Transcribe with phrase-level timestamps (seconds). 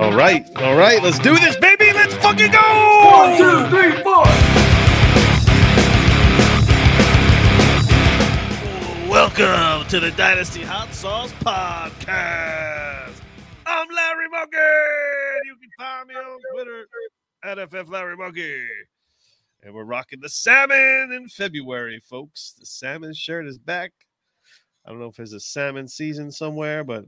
[0.00, 1.92] All right, all right, let's do this, baby.
[1.92, 2.58] Let's fucking go.
[3.04, 4.24] One, two, three, four.
[9.08, 13.20] Welcome to the Dynasty Hot Sauce Podcast.
[13.66, 14.56] I'm Larry Monkey.
[15.44, 16.88] You can find me on Twitter
[17.44, 18.66] at FF Larry Monkey.
[19.62, 22.56] And we're rocking the salmon in February, folks.
[22.58, 23.92] The salmon shirt is back.
[24.84, 27.04] I don't know if there's a salmon season somewhere, but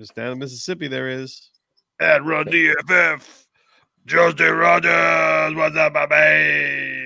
[0.00, 1.52] just down in Mississippi there is.
[2.00, 3.44] At Run DFF.
[4.06, 7.00] Justin Rogers, what's up, my baby?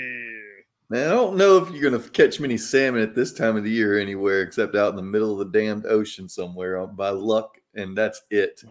[0.91, 3.63] Man, I don't know if you're going to catch many salmon at this time of
[3.65, 7.11] the year anywhere except out in the middle of the damned ocean somewhere uh, by
[7.11, 8.63] luck, and that's it.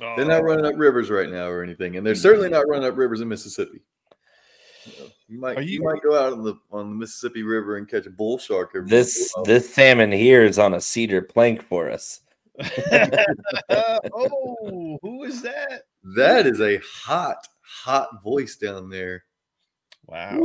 [0.00, 2.96] They're not running up rivers right now or anything, and they're certainly not running up
[2.96, 3.82] rivers in Mississippi.
[5.28, 8.06] You, might you, you- might go out on the on the Mississippi River and catch
[8.06, 8.70] a bull shark.
[8.74, 9.44] Every This once in a while.
[9.44, 12.20] this salmon here is on a cedar plank for us.
[13.70, 15.82] oh, who is that?
[16.16, 19.24] that is a hot hot voice down there.
[20.06, 20.40] Wow.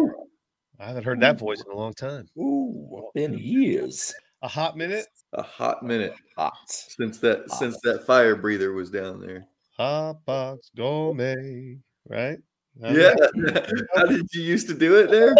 [0.80, 2.28] I haven't heard that voice in a long time.
[2.38, 4.14] Ooh, been years.
[4.42, 5.08] A hot minute?
[5.34, 6.54] A hot minute Hot.
[6.68, 9.48] since that since that fire breather was down there.
[9.78, 11.78] Hot box gourmet,
[12.10, 12.40] right?
[12.80, 13.58] Yeah, hmm,
[13.96, 15.36] how did you used to do it there?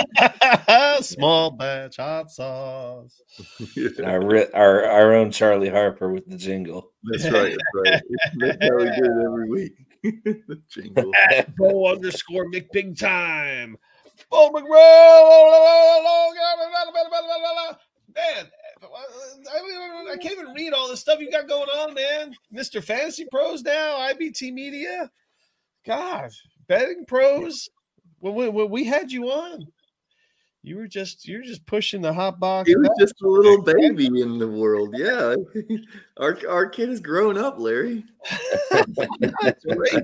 [1.02, 3.22] Small batch hot sauce.
[4.04, 6.92] Our, ri- our our own Charlie Harper with the jingle.
[7.04, 7.58] That's right.
[7.58, 8.02] That's right.
[8.36, 9.74] That's how we do it every week.
[10.04, 11.12] The jingle.
[11.32, 13.78] At Bo underscore Mick Big Time.
[14.30, 14.68] Bo McBrayer.
[18.16, 18.46] Man,
[18.82, 22.36] I, I can't even read all the stuff you got going on, man.
[22.54, 22.84] Mr.
[22.84, 25.10] Fantasy Pros now, IBT Media.
[25.86, 26.30] God,
[26.68, 27.70] betting pros.
[28.20, 29.68] When we, when we had you on,
[30.62, 32.70] you were just you're just pushing the hot box.
[32.70, 32.98] He was back.
[33.00, 34.96] just a little baby in the world.
[34.98, 35.36] Yeah.
[36.18, 38.04] Our our kid is growing up, Larry.
[39.22, 40.04] It's great.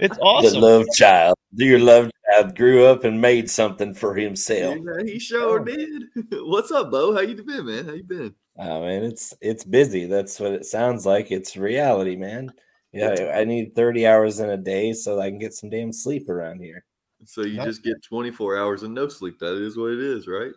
[0.00, 0.60] It's The awesome.
[0.60, 1.36] love child.
[1.52, 4.76] Your love child grew up and made something for himself.
[4.78, 5.64] Yeah, he sure Oh.
[5.64, 6.02] did.
[6.32, 7.14] What's up, Bo?
[7.14, 7.86] How you been, man?
[7.86, 8.34] How you been?
[8.58, 10.06] Oh man, it's it's busy.
[10.06, 11.30] That's what it sounds like.
[11.30, 12.50] It's reality, man.
[12.92, 16.28] Yeah, I need 30 hours in a day so I can get some damn sleep
[16.28, 16.84] around here.
[17.26, 19.38] So you just get 24 hours of no sleep.
[19.40, 20.52] That is what it is, right?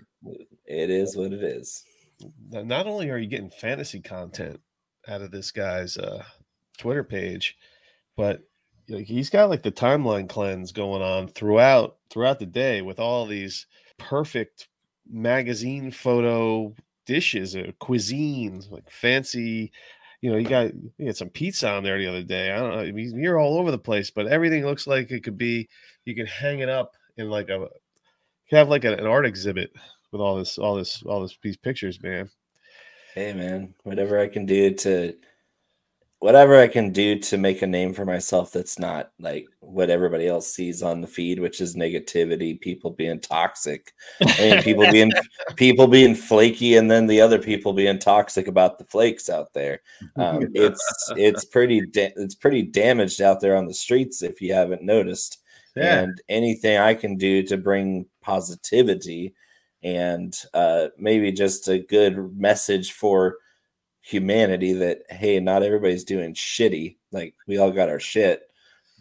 [0.66, 1.84] It is what it is.
[2.50, 4.60] Now, not only are you getting fantasy content
[5.08, 6.24] out of this guy's uh,
[6.78, 7.58] Twitter page,
[8.16, 8.44] but
[8.88, 13.26] like, he's got like the timeline cleanse going on throughout throughout the day with all
[13.26, 13.66] these
[13.98, 14.68] perfect
[15.10, 16.74] magazine photo
[17.06, 19.72] dishes or cuisines, like fancy.
[20.22, 22.52] You know, you got you had some pizza on there the other day.
[22.52, 22.80] I don't know.
[22.82, 25.68] I mean, you're all over the place, but everything looks like it could be.
[26.06, 27.68] You can hang it up in like a,
[28.52, 29.72] have like a- an art exhibit
[30.12, 32.30] with all this, all this, all this these pictures, man.
[33.16, 35.16] Hey man, whatever I can do to
[36.22, 40.28] whatever I can do to make a name for myself that's not like what everybody
[40.28, 43.92] else sees on the feed, which is negativity, people being toxic.
[44.22, 45.12] I mean people being
[45.56, 49.82] people being flaky and then the other people being toxic about the flakes out there.
[50.18, 54.54] Um, it's it's pretty da- it's pretty damaged out there on the streets if you
[54.54, 55.40] haven't noticed.
[55.76, 59.34] And anything I can do to bring positivity
[59.82, 63.38] and uh, maybe just a good message for
[64.02, 66.98] humanity that hey, not everybody's doing shitty.
[67.12, 68.50] Like we all got our shit,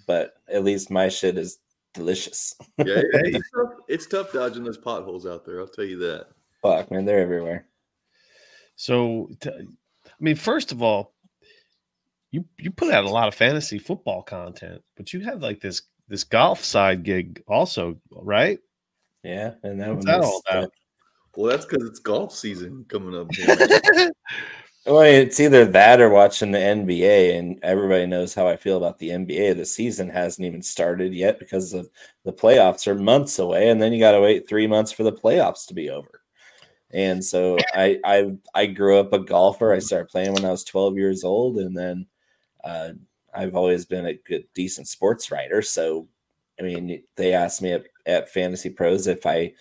[0.06, 1.58] but at least my shit is
[1.94, 2.54] delicious.
[2.78, 5.60] Yeah, it- it's, tough, it's tough dodging those potholes out there.
[5.60, 6.26] I'll tell you that.
[6.62, 7.66] Fuck man, they're everywhere.
[8.76, 9.64] So, t- I
[10.18, 11.14] mean, first of all,
[12.30, 15.82] you you put out a lot of fantasy football content, but you have like this
[16.08, 18.58] this golf side gig also, right?
[19.22, 20.72] Yeah, and that What's that all about?
[21.36, 23.28] Well, that's because it's golf season coming up.
[24.86, 28.98] Well, it's either that or watching the NBA, and everybody knows how I feel about
[28.98, 29.52] the NBA.
[29.52, 31.90] The season hasn't even started yet because of
[32.24, 35.12] the playoffs are months away, and then you got to wait three months for the
[35.12, 36.22] playoffs to be over.
[36.92, 39.72] And so I I I grew up a golfer.
[39.72, 42.06] I started playing when I was 12 years old, and then
[42.64, 42.90] uh,
[43.34, 45.62] I've always been a good, decent sports writer.
[45.62, 46.08] So,
[46.58, 49.52] I mean, they asked me at, at Fantasy Pros if I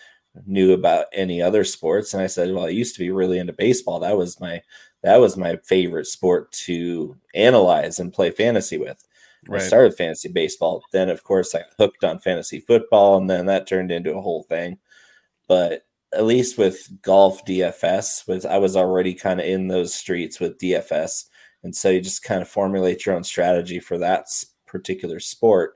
[0.46, 3.52] knew about any other sports, and I said, "Well, I used to be really into
[3.52, 4.00] baseball.
[4.00, 4.62] That was my
[5.02, 9.02] that was my favorite sport to analyze and play fantasy with.
[9.48, 10.82] I started fantasy baseball.
[10.92, 14.42] Then, of course, I hooked on fantasy football, and then that turned into a whole
[14.42, 14.78] thing.
[15.48, 20.40] But at least with golf DFS, was I was already kind of in those streets
[20.40, 21.24] with DFS,
[21.62, 24.26] and so you just kind of formulate your own strategy for that
[24.66, 25.74] particular sport.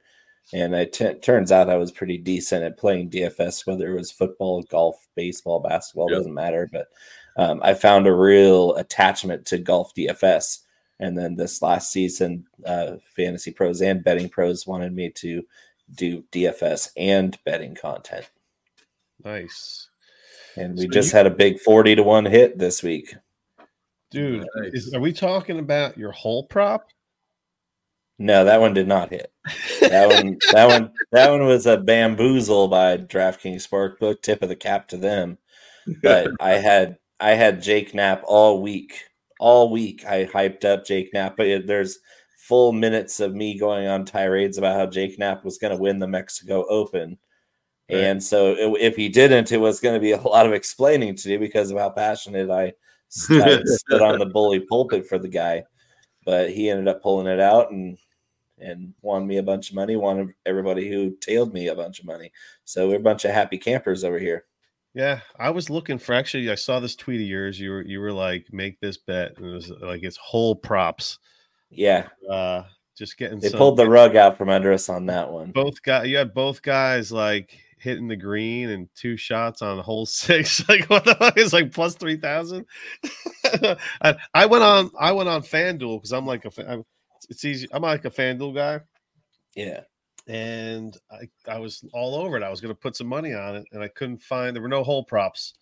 [0.53, 4.13] And it t- turns out I was pretty decent at playing DFS, whether it was
[4.13, 6.19] football, golf, baseball, basketball, Yep.
[6.19, 6.69] doesn't matter.
[6.71, 6.89] But
[7.37, 10.61] um, I found a real attachment to golf DFS.
[11.01, 15.43] And then this last season, uh, Fantasy Pros and Betting Pros wanted me to
[15.93, 18.31] do DFS and betting content.
[19.25, 19.89] Nice.
[20.57, 23.15] And we so just you, had a big 40 to 1 hit this week.
[24.11, 24.73] Dude, nice.
[24.73, 26.87] is, are we talking about your hole prop?
[28.19, 29.33] No, that one did not hit.
[29.81, 34.23] That one, that one, that one was a bamboozle by DraftKings Sportsbook.
[34.23, 35.39] Tip of the cap to them.
[36.01, 39.01] But I had I had Jake Knapp all week.
[39.41, 41.99] All week I hyped up Jake Knapp, but there's
[42.37, 45.99] full minutes of me going on tirades about how Jake Knapp was going to win
[45.99, 47.19] the Mexico Open.
[47.91, 48.01] Right.
[48.01, 51.23] And so if he didn't, it was going to be a lot of explaining to
[51.29, 52.65] do because of how passionate I,
[53.31, 55.65] I stood on the bully pulpit for the guy.
[56.25, 57.99] But he ended up pulling it out and
[58.59, 62.07] and won me a bunch of money, won everybody who tailed me a bunch of
[62.07, 62.33] money.
[62.65, 64.45] So we're a bunch of happy campers over here.
[64.95, 66.51] Yeah, I was looking for actually.
[66.51, 67.59] I saw this tweet of yours.
[67.59, 71.19] You were you were like, make this bet, and it was like it's hole props.
[71.69, 72.63] Yeah, uh,
[72.97, 73.41] just getting.
[73.41, 75.51] They some, pulled the rug out from under us on that one.
[75.51, 80.07] Both guys, you had both guys like hitting the green and two shots on hole
[80.07, 80.67] six.
[80.69, 82.65] Like what the fuck is like plus three thousand?
[84.01, 86.85] I, I went on I went on FanDuel because I'm like a
[87.29, 87.67] it's easy.
[87.73, 88.81] I'm like a FanDuel guy.
[89.57, 89.81] Yeah.
[90.27, 92.43] And I, I was all over it.
[92.43, 94.55] I was going to put some money on it, and I couldn't find.
[94.55, 95.55] There were no hole props.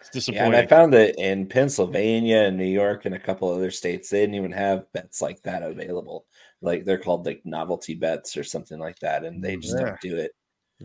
[0.00, 0.52] It's disappointing.
[0.52, 4.10] Yeah, and I found that in Pennsylvania and New York and a couple other states,
[4.10, 6.26] they didn't even have bets like that available.
[6.60, 9.84] Like they're called like novelty bets or something like that, and they just yeah.
[9.86, 10.32] don't do it.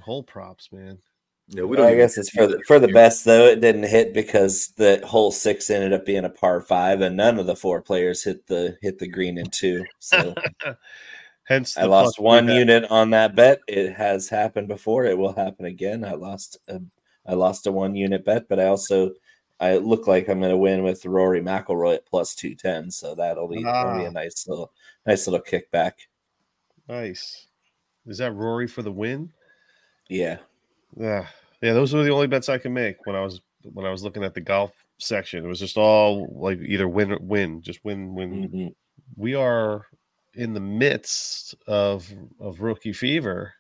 [0.02, 1.00] Hole props, man.
[1.50, 1.86] Yeah, we don't.
[1.86, 3.46] Well, I guess it's for the for the best though.
[3.46, 7.40] It didn't hit because the hole six ended up being a par five, and none
[7.40, 9.86] of the four players hit the hit the green in two.
[10.00, 10.36] So,
[11.48, 13.60] hence, I lost one unit on that bet.
[13.68, 15.06] It has happened before.
[15.06, 16.04] It will happen again.
[16.04, 16.82] I lost a,
[17.26, 19.12] I lost a one unit bet, but I also
[19.60, 22.92] I look like I'm going to win with Rory McIlroy at plus two ten.
[22.92, 23.84] So that'll be, ah.
[23.84, 24.12] that'll be a ah.
[24.12, 24.72] nice little
[25.06, 25.94] nice little kickback.
[26.88, 27.48] Nice.
[28.06, 29.32] Is that Rory for the win?
[30.10, 30.38] Yeah.
[30.96, 31.28] Yeah,
[31.62, 31.74] yeah.
[31.74, 33.42] Those were the only bets I could make when I was
[33.74, 35.44] when I was looking at the golf section.
[35.44, 38.50] It was just all like either win win, just win, win.
[38.50, 38.68] Mm-hmm.
[39.16, 39.86] We are
[40.38, 42.08] in the midst of
[42.40, 43.54] of rookie fever.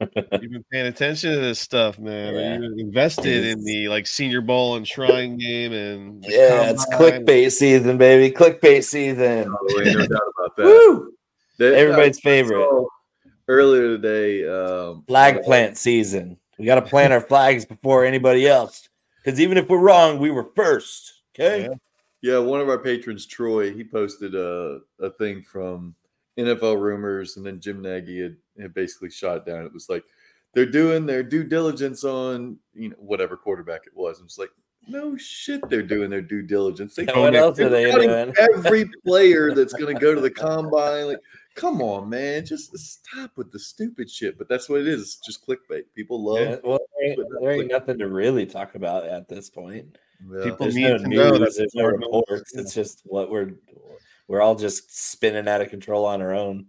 [0.00, 2.34] You've been paying attention to this stuff, man.
[2.34, 2.58] Yeah.
[2.58, 7.96] You invested in the like Senior Bowl and Shrine game, and yeah, it's clickbait season,
[7.96, 8.34] baby.
[8.34, 9.46] Clickbait season.
[9.48, 10.64] Oh, no doubt about that.
[10.64, 11.12] Woo!
[11.60, 12.66] Everybody's favorite.
[13.46, 16.38] Earlier today, um, flag plant season.
[16.58, 18.88] We got to plant our flags before anybody else.
[19.22, 21.12] Because even if we're wrong, we were first.
[21.34, 21.62] Okay.
[21.62, 21.74] Yeah.
[22.32, 22.38] Yeah.
[22.38, 25.94] one of our patrons, Troy, he posted a, a thing from
[26.38, 29.64] NFL rumors, and then Jim Nagy had, had basically shot down.
[29.64, 30.04] It was like
[30.54, 34.18] they're doing their due diligence on you know whatever quarterback it was.
[34.18, 34.50] And it's like
[34.88, 36.94] no shit, they're doing their due diligence.
[36.94, 38.34] They, what else are they doing?
[38.38, 41.20] Every player that's going to go to the combine, like
[41.54, 42.44] Come on, man.
[42.44, 44.36] Just stop with the stupid shit.
[44.36, 45.02] But that's what it is.
[45.02, 45.84] It's just clickbait.
[45.94, 49.50] People love yeah, well, there ain't, there ain't nothing to really talk about at this
[49.50, 49.96] point.
[50.28, 50.44] Yeah.
[50.44, 52.52] People there's need no to news, know that there's no reports.
[52.54, 52.62] Yeah.
[52.62, 53.52] It's just what we're
[54.26, 56.66] we're all just spinning out of control on our own.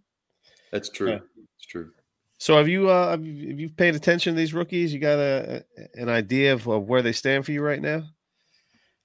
[0.71, 1.11] That's true.
[1.11, 1.19] Yeah.
[1.57, 1.91] It's true.
[2.37, 4.93] So have you uh have you paid attention to these rookies?
[4.93, 5.63] You got a
[5.95, 8.03] an idea of, of where they stand for you right now?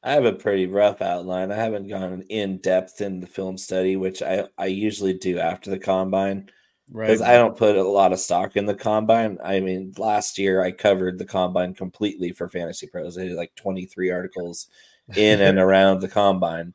[0.03, 1.53] I have a pretty rough outline.
[1.53, 5.71] I haven't gone in depth in the film study, which I, I usually do after
[5.71, 6.51] the combine.
[6.93, 7.31] Because right.
[7.31, 9.39] I don't put a lot of stock in the combine.
[9.45, 13.17] I mean, last year I covered the combine completely for Fantasy Pros.
[13.17, 14.69] I did like 23 articles
[15.15, 16.75] in and around the combine.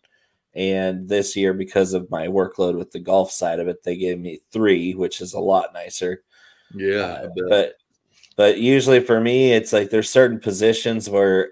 [0.53, 4.17] And this year, because of my workload with the golf side of it, they gave
[4.17, 6.23] me three, which is a lot nicer.
[6.73, 7.25] Yeah.
[7.25, 7.73] Uh, but
[8.37, 11.51] but usually for me, it's like there's certain positions where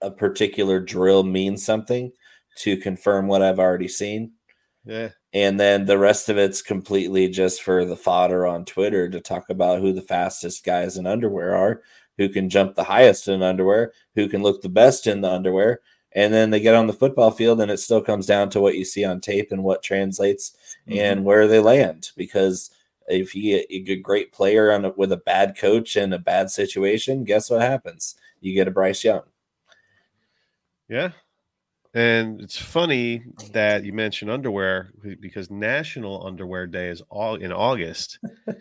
[0.00, 2.12] a particular drill means something
[2.58, 4.32] to confirm what I've already seen.
[4.84, 5.10] Yeah.
[5.32, 9.50] And then the rest of it's completely just for the fodder on Twitter to talk
[9.50, 11.82] about who the fastest guys in underwear are,
[12.16, 15.80] who can jump the highest in underwear, who can look the best in the underwear.
[16.12, 18.76] And then they get on the football field and it still comes down to what
[18.76, 20.56] you see on tape and what translates
[20.88, 20.98] mm-hmm.
[20.98, 22.10] and where they land.
[22.16, 22.70] Because
[23.08, 26.50] if you get a great player on a, with a bad coach and a bad
[26.50, 28.14] situation, guess what happens?
[28.40, 29.22] You get a Bryce Young.
[30.88, 31.10] Yeah.
[31.94, 38.18] And it's funny that you mentioned underwear because National Underwear Day is all in August.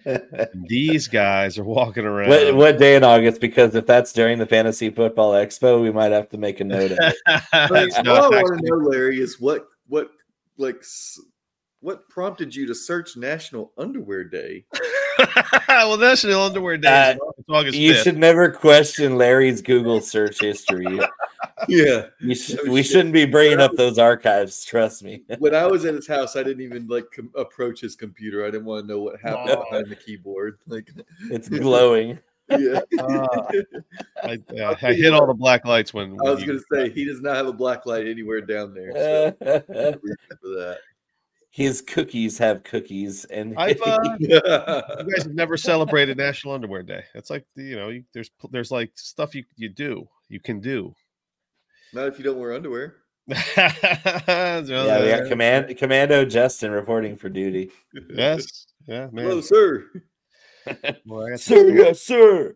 [0.68, 2.30] These guys are walking around.
[2.30, 3.42] What, what, day in August?
[3.42, 6.92] Because if that's during the Fantasy Football Expo, we might have to make a note
[6.92, 7.16] of it.
[7.28, 10.10] what I want to know, Larry, is what what
[10.58, 10.84] like
[11.80, 14.66] what prompted you to search National Underwear Day?
[15.68, 17.12] well, National Underwear Day.
[17.14, 17.20] is
[17.50, 18.04] Uh, August You 5th.
[18.04, 21.00] should never question Larry's Google search history.
[21.68, 22.08] Yeah.
[22.20, 22.92] You sh- No we shit.
[22.92, 24.64] shouldn't be bringing up those archives.
[24.64, 25.24] Trust me.
[25.40, 28.44] When I was at his house, I didn't even like com- approach his computer.
[28.46, 29.64] I didn't want to know what happened No.
[29.70, 30.60] behind the keyboard.
[30.68, 30.92] Like,
[31.32, 32.20] It's glowing.
[32.50, 32.82] yeah.
[33.00, 33.48] Ah,
[34.24, 37.22] I, yeah, I hit all the black lights when, I was gonna say he does
[37.22, 38.92] not have a black light anywhere down there.
[38.94, 40.78] So for that.
[41.58, 47.04] His cookies have cookies, and I've, uh, you guys have never celebrated National Underwear Day.
[47.16, 50.94] It's like you know, you, there's there's like stuff you you do, you can do.
[51.94, 52.98] Not if you don't wear underwear.
[53.28, 57.72] yeah, we got command Commando Justin reporting for duty.
[58.08, 59.42] Yes, yeah, Hello, man.
[59.42, 59.84] sir.
[61.08, 62.56] Well, I got Sir, yes, sir.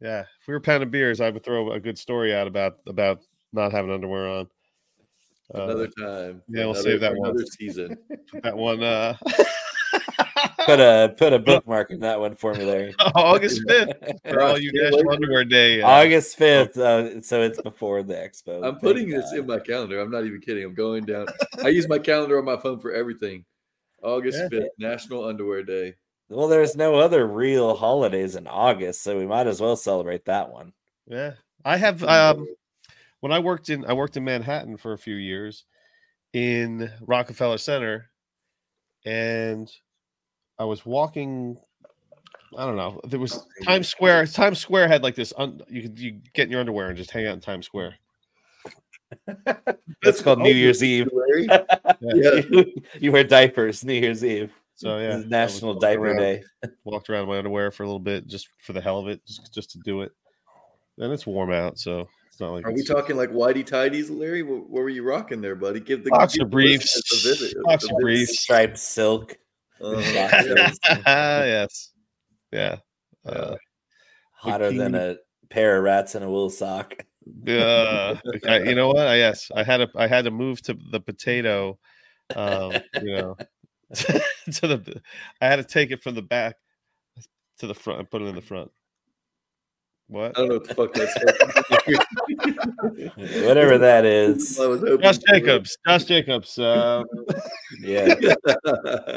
[0.00, 3.18] Yeah, if we were pounding beers, I would throw a good story out about about
[3.52, 4.48] not having underwear on.
[5.54, 6.42] Uh, Another time.
[6.48, 7.30] yeah, we'll Another- save that one.
[7.30, 7.96] Another season.
[8.42, 9.16] that one, uh,
[10.66, 12.94] Put a put a bookmark in that one for me, Larry.
[13.14, 13.92] August fifth
[14.28, 15.06] for all you wait.
[15.08, 15.82] Underwear Day.
[15.82, 18.56] uh, August fifth, uh, so it's before the expo.
[18.64, 19.38] I'm Thank putting this God.
[19.40, 20.00] in my calendar.
[20.00, 20.64] I'm not even kidding.
[20.64, 21.26] I'm going down.
[21.62, 23.44] I use my calendar on my phone for everything.
[24.02, 24.60] August Yeah.
[24.60, 25.94] 5th, National Underwear Day.
[26.28, 30.50] Well, there's no other real holidays in August, so we might as well celebrate that
[30.50, 30.72] one.
[31.06, 31.32] Yeah,
[31.64, 32.02] I have.
[32.04, 32.46] Um,
[33.22, 35.64] when I worked in, I worked in Manhattan for a few years,
[36.34, 38.10] in Rockefeller Center,
[39.06, 39.70] and
[40.58, 41.56] I was walking.
[42.58, 43.00] I don't know.
[43.04, 44.26] There was Times Square.
[44.26, 45.32] Times Square had like this.
[45.38, 47.94] Un, you could you get in your underwear and just hang out in Times Square.
[50.02, 51.08] That's called New Year's Eve.
[52.00, 52.40] Yeah.
[53.00, 54.52] you wear diapers New Year's Eve.
[54.74, 56.42] So yeah, This is I was National Diaper around- Day.
[56.84, 59.24] Walked around in my underwear for a little bit, just for the hell of it,
[59.24, 60.10] just just to do it.
[60.98, 62.10] And it's warm out, so it's
[62.42, 64.42] not like Are we talking like whitey tidies, Larry?
[64.42, 65.80] What, what were you rocking there, buddy?
[65.80, 68.40] Give the Boxer give the briefs, listeners a visit- boxer a briefs.
[68.40, 69.38] Striped silk.
[69.80, 70.82] Uh-huh.
[71.06, 71.92] Yes,
[72.52, 72.76] yeah.
[73.24, 73.56] Uh,
[74.32, 75.16] Hotter than a
[75.50, 76.94] pair of rats in a wool sock.
[77.46, 78.16] Uh,
[78.64, 79.06] you know what?
[79.06, 81.78] I, yes, I had a I had to move to the potato.
[82.34, 83.36] Um, you know,
[83.94, 84.22] to
[84.60, 85.00] the
[85.40, 86.56] I had to take it from the back
[87.58, 88.70] to the front and put it in the front.
[90.08, 90.36] What?
[90.36, 91.14] I don't know what the fuck that's.
[93.46, 94.58] Whatever that is.
[94.58, 95.18] I Josh.
[95.18, 95.76] Jacobs.
[95.86, 96.58] Josh Jacobs.
[96.58, 97.04] Um,
[97.80, 98.14] Yeah.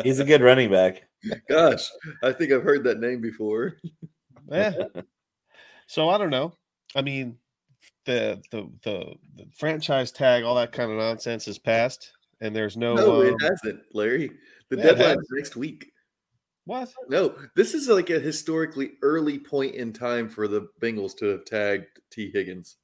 [0.04, 1.04] He's a good running back.
[1.50, 1.90] Gosh,
[2.24, 3.78] I think I've heard that name before.
[4.50, 4.74] yeah.
[5.88, 6.52] So I don't know.
[6.96, 7.38] I mean,
[8.06, 12.12] the the the, the franchise tag, all that kind of nonsense is passed,
[12.42, 12.96] and there's no.
[12.96, 14.32] No, um, it hasn't, Larry.
[14.72, 15.92] The Yeah, deadline is next week.
[16.66, 16.90] what?
[17.08, 21.46] No, this is like a historically early point in time for the Bengals to have
[21.46, 22.78] tagged Tee Higgins.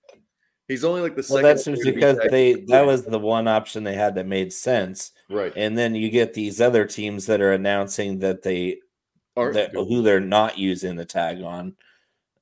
[0.71, 1.43] He's only like the Well, second.
[1.43, 4.25] that's just to be because they that the- was the one option they had that
[4.25, 5.11] made sense.
[5.29, 5.51] right.
[5.55, 8.79] And then you get these other teams that are announcing that they
[9.35, 11.75] Aren't that who they're not using the tag on.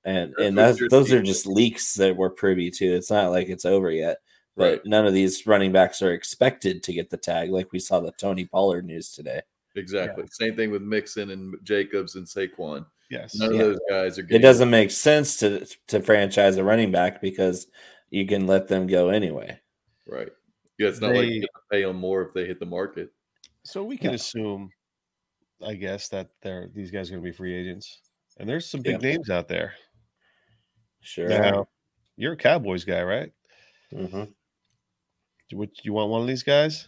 [0.06, 2.86] And That's and what that's those are just leaks that we're privy to.
[2.86, 4.18] It's not like it's over yet.
[4.56, 4.86] But Right.
[4.86, 8.12] none of these running backs are expected to get the tag, like we saw the
[8.12, 9.42] Tony Pollard news today.
[9.76, 10.26] Exactly.
[10.32, 12.86] Same thing with Mixon and Jacobs and Saquon.
[13.12, 13.36] Yes.
[13.36, 13.62] None Yeah.
[13.62, 14.28] of those guys are.
[14.30, 17.68] It doesn't make sense to to franchise a running back because
[18.10, 19.60] you can let them go anyway.
[20.08, 20.30] right.
[20.78, 22.66] Yeah, it's not like They- you have to pay them more if they hit the
[22.66, 23.12] market.
[23.64, 24.16] So we can Yeah.
[24.16, 24.72] assume,
[25.62, 28.02] I guess, that they're these guys are going to be free agents,
[28.38, 29.12] and there's some big Yeah.
[29.12, 29.76] names out there.
[31.02, 31.28] Sure.
[31.28, 31.68] Now,
[32.16, 33.32] you're a Cowboys guy, right?
[33.94, 34.34] Mhm.
[35.50, 36.88] Do Would you want one of these guys?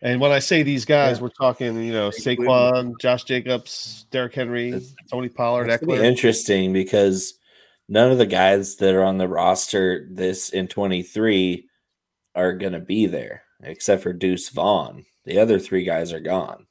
[0.00, 1.22] And when I say these guys, Yeah.
[1.22, 6.00] we're talking, you know, Include- Saquon, Josh Jacobs, Derrick Henry, It's- Tony Pollard, It's gonna
[6.00, 7.34] be interesting because
[7.92, 11.68] none of the guys that are on the roster this in 23
[12.34, 15.04] are going to be there except for Deuce Vaughn.
[15.26, 16.66] The other three guys are gone.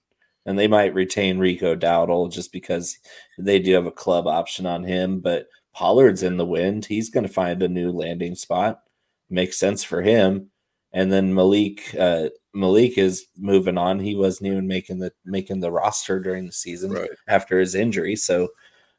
[0.47, 2.97] And they might retain Rico Dowdle just because
[3.37, 5.19] they do have a club option on him.
[5.19, 6.85] But Pollard's in the wind.
[6.85, 8.81] He's going to find a new landing spot.
[9.29, 10.49] Makes sense for him.
[10.91, 13.99] And then Malik, uh, Malik is moving on.
[13.99, 17.11] He wasn't even making the making the roster during the season Right.
[17.27, 18.15] after his injury.
[18.15, 18.49] So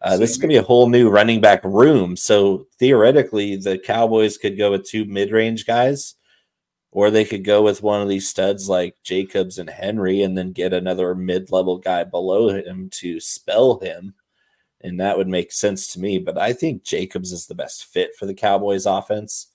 [0.02, 2.16] uh, this is going to be a whole new running back room.
[2.16, 6.14] So theoretically, the Cowboys could go with two mid range guys,
[6.90, 10.52] or they could go with one of these studs like Jacobs and Henry, and then
[10.52, 14.14] get another mid level guy below him to spell him.
[14.80, 16.18] And that would make sense to me.
[16.18, 19.52] But I think Jacobs is the best fit for the Cowboys offense.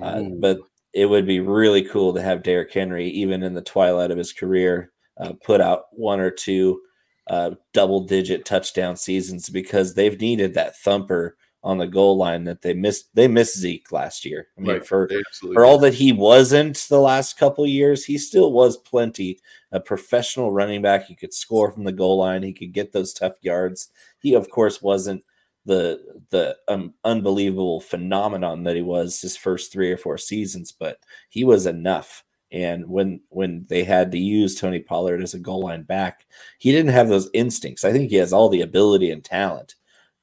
[0.00, 0.60] Uh, but
[0.92, 4.32] it would be really cool to have Derrick Henry, even in the twilight of his
[4.32, 6.80] career, uh, put out one or two
[7.26, 12.62] uh, double digit touchdown seasons because they've needed that thumper on the goal line that
[12.62, 13.08] they missed.
[13.14, 14.46] They missed Zeke last year.
[14.56, 14.86] I mean, Right.
[14.86, 19.40] for absolutely for all that he wasn't the last couple years, he still was plenty
[19.72, 21.06] a professional running back.
[21.06, 22.44] He could score from the goal line.
[22.44, 23.88] He could get those tough yards.
[24.20, 25.24] He, of course, wasn't
[25.64, 30.98] the the um, unbelievable phenomenon that he was his first three or four seasons, but
[31.28, 32.22] he was enough.
[32.56, 36.24] And when when they had to use Tony Pollard as a goal line back,
[36.58, 37.84] he didn't have those instincts.
[37.84, 39.74] I think he has all the ability and talent,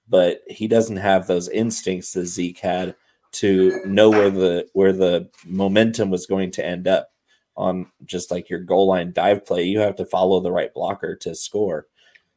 [0.10, 2.96] but he doesn't have those instincts that Zeke had
[3.34, 7.12] to know where the where the momentum was going to end up
[7.56, 9.66] on just like your goal line dive play.
[9.66, 11.86] You have to follow the right blocker to score.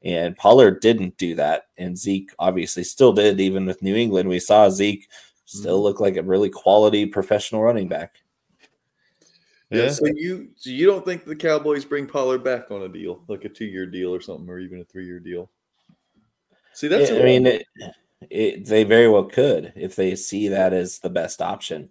[0.02, 1.68] And Pollard didn't do that.
[1.78, 4.28] And Zeke obviously still did, even with New England.
[4.28, 5.08] We saw Zeke
[5.46, 5.84] still mm-hmm.
[5.84, 8.16] look like a really quality professional running back.
[9.70, 9.82] Yeah.
[9.84, 9.88] Yeah.
[9.90, 13.44] So you so you don't think the Cowboys bring Pollard back on a deal, like
[13.44, 15.50] a two year deal or something, or even a three year deal?
[16.72, 17.66] See, that's Yeah, I mean, it,
[18.30, 21.90] it, they very well could if they see that as the best option.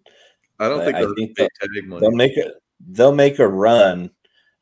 [0.60, 2.02] I don't I- think I they'll think pay that tag money.
[2.02, 2.52] They'll make a
[2.88, 4.12] they'll make a run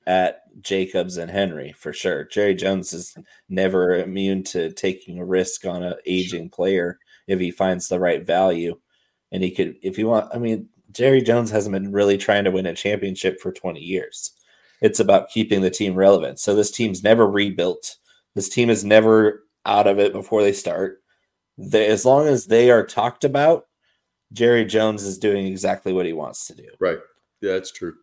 [0.07, 2.23] at Jacobs and Henry for sure.
[2.25, 3.15] Jerry Jones is
[3.49, 8.25] never immune to taking a risk on an aging player if he finds the right
[8.25, 8.79] value.
[9.31, 12.51] And he could if you want I mean, Jerry Jones hasn't been really trying to
[12.51, 14.31] win a championship for 20 years.
[14.81, 16.39] It's about keeping the team relevant.
[16.39, 17.97] So this team's never rebuilt.
[18.35, 21.01] This team is never out of it before they start.
[21.57, 23.67] They, as long as they are talked about,
[24.33, 26.67] Jerry Jones is doing exactly what he wants to do.
[26.79, 26.99] right.
[27.41, 27.93] Yeah, that's true.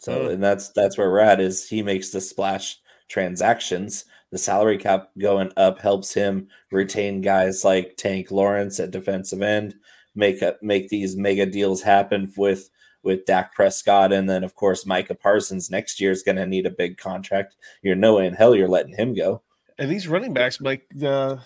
[0.00, 0.28] So Hmm.
[0.34, 4.04] and that's that's where we're at is he makes the splash transactions.
[4.30, 9.74] The salary cap going up helps him retain guys like Tank Lawrence at defensive end,
[10.18, 12.68] make up make these mega deals happen with
[13.02, 16.66] with Dak Prescott, and then of course Micah Parsons next year is going to need
[16.66, 17.54] a big contract.
[17.80, 19.40] You're no way in hell you're letting him go.
[19.78, 21.36] And these running backs, Mike, uh,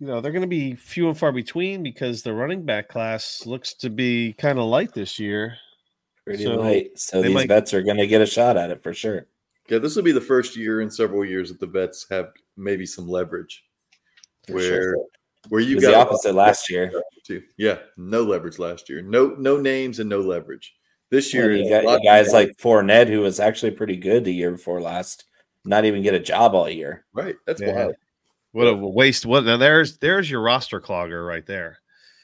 [0.00, 3.46] you know, they're going to be few and far between because the running back class
[3.46, 5.56] looks to be kind of light this year.
[6.24, 6.98] Pretty So, light.
[6.98, 9.26] So these might- vets are going to get a shot at it for sure.
[9.68, 12.84] Yeah, this will be the first year in several years that the vets have maybe
[12.86, 13.64] some leverage.
[14.48, 14.96] For where sure.
[15.48, 16.92] Where It you was got the opposite last year.
[17.24, 17.42] too.
[17.56, 19.00] Yeah, no leverage last year.
[19.02, 20.74] No no names and no leverage.
[21.10, 24.24] This Yeah, year, you got you guys more- like Fournette, who was actually pretty good
[24.24, 25.24] the year before last,
[25.64, 27.04] not even get a job all year.
[27.12, 27.36] right.
[27.46, 27.74] That's Yeah.
[27.74, 27.94] wild.
[28.52, 29.26] What a waste!
[29.26, 29.56] What now?
[29.56, 31.78] There's there's your roster clogger right there.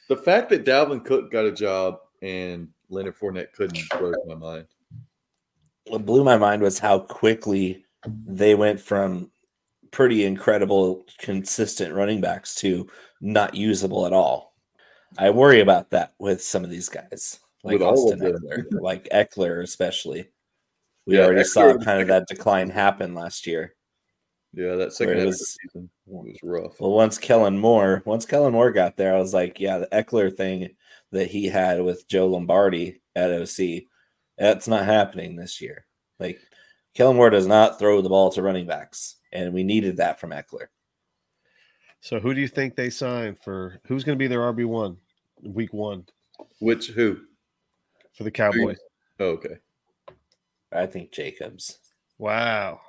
[0.09, 4.67] The fact that Dalvin Cook got a job and Leonard Fournette couldn't blows my mind.
[5.87, 7.85] What blew my mind was how quickly
[8.25, 9.31] they went from
[9.91, 12.87] pretty incredible, consistent running backs to
[13.21, 14.53] not usable at all.
[15.17, 18.19] I worry about that with some of these guys, like With Austin.
[18.19, 20.29] Ekeler, like Ekeler especially.
[21.05, 23.73] We Yeah, already Ekeler saw kind of that decline happen last year.
[24.53, 26.79] Yeah, that second was- season was rough.
[26.79, 30.35] Well, once Kellen Moore, once Kellen Moore got there, I was like, yeah, the Ekeler
[30.35, 30.69] thing
[31.11, 33.83] that he had with Joe Lombardi at OC,
[34.37, 35.85] that's not happening this year.
[36.19, 36.39] Like
[36.97, 40.31] Kellen Moore does not throw the ball to running backs, and we needed that from
[40.31, 40.65] Ekeler.
[42.01, 43.79] So who do you think they signed for?
[43.85, 44.97] Who's going to be their RB one,
[45.43, 46.07] week one
[46.59, 47.19] Which who?
[48.13, 48.79] for the Cowboys?
[49.19, 49.57] Oh, okay.
[50.71, 51.77] I think Jacobs.
[52.17, 52.81] Wow,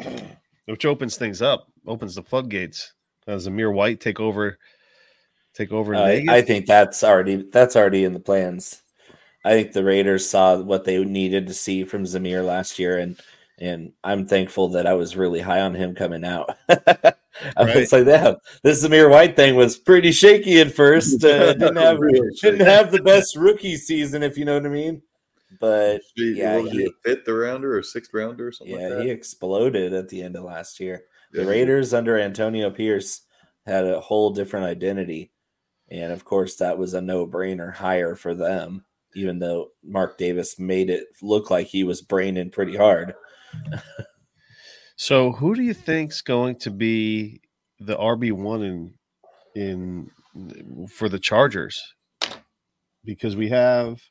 [0.66, 2.92] which opens things up, opens the floodgates.
[3.24, 4.58] Does Zamir White take over?
[5.54, 6.34] Take over in I, Vegas?
[6.34, 8.82] I think that's already that's already in the plans.
[9.44, 13.18] I think the Raiders saw what they needed to see from Zamir last year, and
[13.60, 16.56] and I'm thankful that I was really high on him coming out.
[16.68, 17.14] I
[17.56, 17.76] Right.
[17.76, 21.24] was like, yeah, this Zamir White thing was pretty shaky at first.
[21.24, 24.70] Uh, didn't have Real didn't have the best rookie season, if you know what I
[24.70, 25.02] mean.
[25.60, 29.04] But yeah, was he, he- a fifth rounder or sixth rounder or something yeah, like
[29.04, 31.04] he exploded at the end of last year.
[31.32, 33.22] Yeah, The Raiders under Antonio Pierce
[33.66, 35.30] had a whole different identity.
[35.90, 40.58] And of course, that was a no brainer hire for them, even though Mark Davis
[40.58, 43.14] made it look like he was braining pretty hard.
[45.00, 47.40] So who do you think's going to be
[47.78, 48.94] the RB one in
[49.54, 51.80] in for the Chargers?
[53.04, 54.02] Because we have,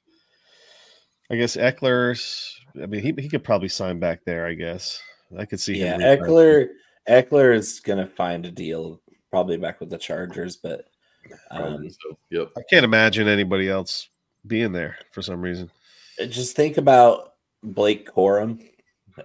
[1.29, 2.57] I guess Ekeler's.
[2.81, 4.47] I mean, he he could probably sign back there.
[4.47, 5.01] I guess
[5.37, 6.01] I could see Yeah, him.
[6.01, 6.69] Ekeler
[7.07, 10.85] Ekeler is going to find a deal probably back with the Chargers, but
[11.51, 12.17] um, so.
[12.31, 12.51] Yep.
[12.57, 14.07] I can't imagine anybody else
[14.47, 15.69] being there for some reason.
[16.21, 17.33] Uh, just think about
[17.63, 18.61] Blake Corum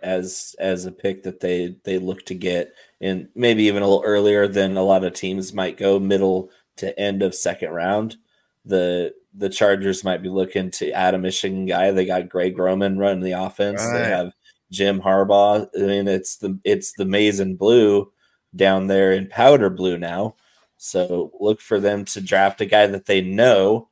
[0.02, 4.04] as as a pick that they they look to get and maybe even a little
[4.04, 8.16] earlier than a lot of teams might go middle to end of second round.
[8.64, 11.90] The the Chargers might be looking to add a Michigan guy.
[11.90, 13.82] They got Greg Roman running the offense.
[13.82, 14.32] They have
[14.70, 15.66] Jim Harbaugh.
[15.76, 18.12] I mean, it's the it's the maize and blue
[18.54, 20.36] down there in powder blue now.
[20.76, 23.88] So look for them to draft a guy that they know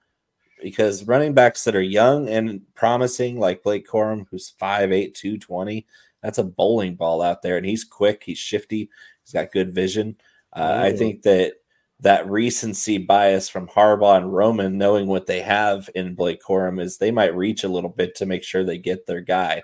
[0.63, 5.87] because running backs that are young and promising, like Blake Corum, who's 5'8, 220,
[6.23, 7.57] that's a bowling ball out there.
[7.57, 8.91] And he's quick, he's shifty,
[9.25, 10.17] he's got good vision.
[10.53, 11.55] Uh, I think that
[12.01, 16.97] that recency bias from Harbaugh and Roman, knowing what they have in Blake Corum, is
[16.97, 19.63] they might reach a little bit to make sure they get their guy.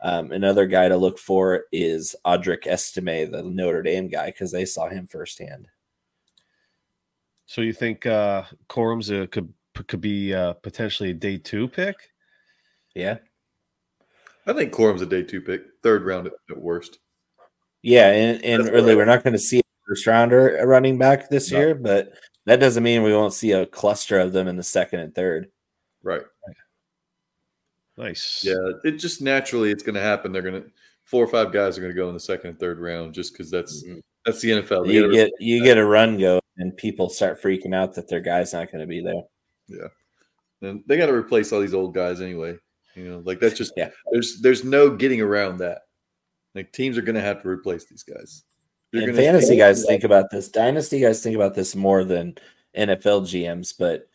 [0.00, 4.66] Um, another guy to look for is Audric Estime, the Notre Dame guy, because they
[4.66, 5.68] saw him firsthand.
[7.46, 11.96] So you think uh, Corum's a, could could be uh, potentially a day two pick?
[12.94, 13.18] Yeah,
[14.46, 16.98] I think Corum's a day two pick, third round at, at worst.
[17.82, 21.50] Yeah, and, and really, we're not going to see a first rounder running back this
[21.50, 21.58] no.
[21.58, 22.12] year, but
[22.46, 25.48] that doesn't mean we won't see a cluster of them in the second and third.
[26.02, 26.22] Right.
[27.96, 28.42] Nice.
[28.44, 30.32] Yeah, it just naturally it's going to happen.
[30.32, 30.70] They're going to
[31.04, 33.32] four or five guys are going to go in the second and third round just
[33.32, 34.00] because that's mm-hmm.
[34.24, 34.92] that's the NFL.
[34.92, 38.52] You get you get a run go, and people start freaking out that their guy's
[38.52, 39.22] not going to be there.
[39.68, 39.88] Yeah,
[40.62, 42.56] and they got to replace all these old guys anyway.
[42.94, 43.90] You know, like that's just yeah.
[44.12, 45.82] There's there's no getting around that.
[46.54, 48.44] Like teams are going to have to replace these guys.
[48.92, 50.48] And fantasy guys think about this.
[50.48, 52.36] Dynasty guys think about this more than
[52.76, 54.08] NFL GMs, but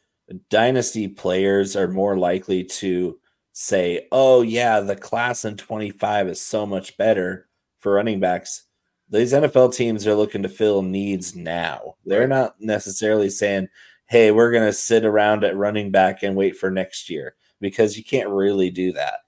[0.49, 3.19] dynasty players are more likely to
[3.51, 7.47] say, oh, yeah, the class in 25 is so much better
[7.79, 8.63] for running backs.
[9.09, 11.95] These NFL teams are looking to fill needs now.
[12.05, 13.67] They're not necessarily saying,
[14.09, 17.95] hey, we're going to sit around at running back and wait for next year because
[17.95, 19.19] you can't really do that.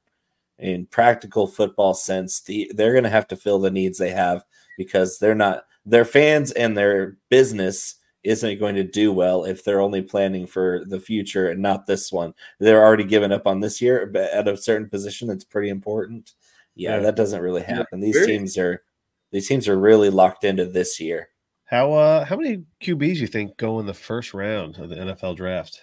[0.58, 4.44] In practical football sense, the, they're going to have to fill the needs they have
[4.78, 9.82] because they're not their fans and their business isn't going to do well if they're
[9.82, 12.34] only planning for the future and not this one.
[12.60, 16.34] They're already given up on this year, but at a certain position that's pretty important.
[16.76, 17.02] Yeah, yeah.
[17.04, 18.00] that doesn't really happen.
[18.00, 18.84] These Very, teams are
[19.32, 21.30] these teams are really locked into this year.
[21.72, 25.38] How uh how many QBs you think go in the first round of the NFL
[25.38, 25.82] draft?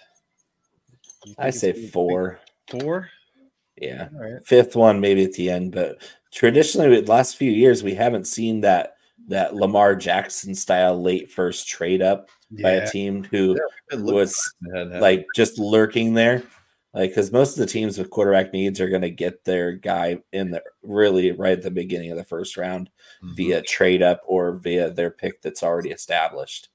[1.37, 2.39] I say four.
[2.69, 3.09] Four?
[3.75, 4.07] Yeah.
[4.13, 4.45] Right.
[4.45, 5.97] Fifth one maybe at the end, but
[6.31, 8.97] traditionally the last few years we haven't seen that
[9.29, 12.63] that Lamar Jackson style late first trade up yeah.
[12.63, 13.57] by a team who
[13.91, 14.53] yeah, was
[14.99, 16.43] like just lurking there.
[16.93, 20.19] Like, because most of the teams with quarterback needs are going to get their guy
[20.33, 22.89] in the really right at the beginning of the first round
[23.23, 23.35] mm-hmm.
[23.35, 26.69] via trade up or via their pick that's already established.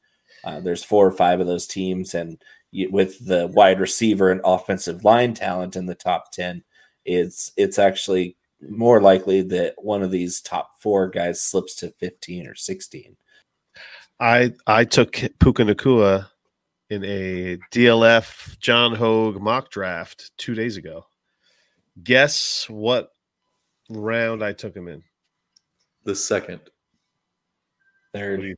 [0.44, 4.40] Uh, there's four or five of those teams, and you, with the wide receiver and
[4.44, 6.62] offensive line talent in the top 10,
[7.05, 12.46] it's it's actually more likely that one of these top four guys slips to 15
[12.46, 13.16] or 16.
[14.20, 16.29] I I took Puka Nacua
[16.90, 21.07] in a DLF John Hogue mock draft two days ago.
[22.03, 23.11] Guess what
[23.88, 25.03] round I took him in?
[26.05, 26.61] The second.
[28.12, 28.57] Third.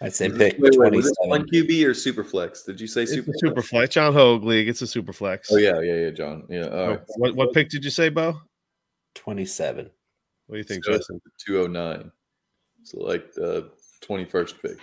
[0.00, 2.64] I'd say pick wait, wait, was it one QB or super flex?
[2.64, 3.94] Did you say super super flex?
[3.94, 4.68] John Hogue League.
[4.68, 5.52] It's a super flex.
[5.52, 6.44] Oh yeah, yeah, yeah, John.
[6.48, 6.64] Yeah.
[6.64, 8.40] Oh, what what pick did you say, Bo?
[9.14, 9.90] 27.
[10.46, 11.20] What do you think, so Justin?
[11.46, 12.10] 209.
[12.82, 13.70] So like uh, the
[14.02, 14.78] 21st pick.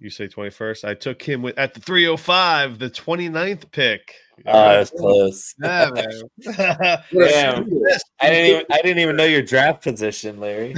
[0.00, 0.88] You say 21st.
[0.88, 4.14] I took him with, at the 305, the 29th pick.
[4.46, 5.54] Oh, uh, that's close.
[5.62, 5.90] Yeah,
[7.12, 7.68] Damn.
[8.20, 10.72] I didn't even I didn't even know your draft position, Larry.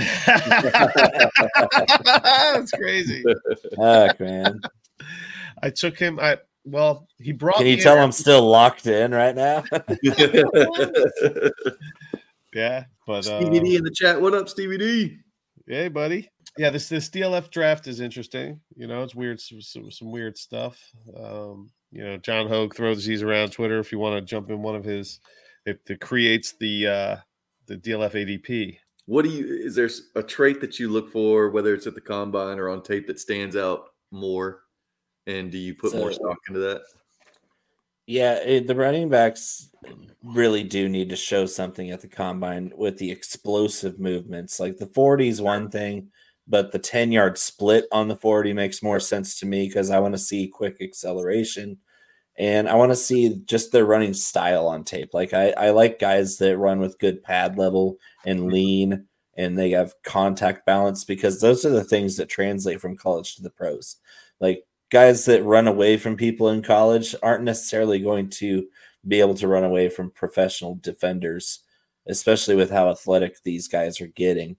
[2.34, 3.22] that's crazy.
[3.76, 4.60] Fuck, man.
[5.62, 6.18] I took him.
[6.18, 7.58] I well, he brought.
[7.58, 9.62] Can you tell I'm still locked in right now?
[12.52, 14.20] Yeah, but Stevie uh, D in the chat.
[14.20, 15.16] What up, Stevie D?
[15.66, 16.28] Hey, buddy.
[16.58, 18.60] Yeah, this this DLF draft is interesting.
[18.76, 20.78] You know, it's weird, some, some, some weird stuff.
[21.16, 23.78] Um, you know, John Hogue throws these around Twitter.
[23.78, 25.20] If you want to jump in one of his,
[25.64, 27.16] it, it creates the uh,
[27.66, 28.78] the DLF ADP.
[29.06, 29.46] What do you?
[29.46, 32.82] Is there a trait that you look for, whether it's at the combine or on
[32.82, 34.60] tape, that stands out more?
[35.26, 36.82] And do you put so, more stock into that?
[38.06, 39.70] Yeah, it, the running backs
[40.24, 44.58] really do need to show something at the combine with the explosive movements.
[44.58, 46.08] Like the 40s, one thing,
[46.46, 50.00] but the 10 yard split on the 40 makes more sense to me because I
[50.00, 51.78] want to see quick acceleration
[52.38, 55.10] and I want to see just their running style on tape.
[55.12, 58.48] Like I, I like guys that run with good pad level and mm-hmm.
[58.48, 63.36] lean and they have contact balance because those are the things that translate from college
[63.36, 63.96] to the pros.
[64.40, 68.66] Like guys that run away from people in college aren't necessarily going to
[69.06, 71.60] be able to run away from professional defenders,
[72.06, 74.56] especially with how athletic these guys are getting.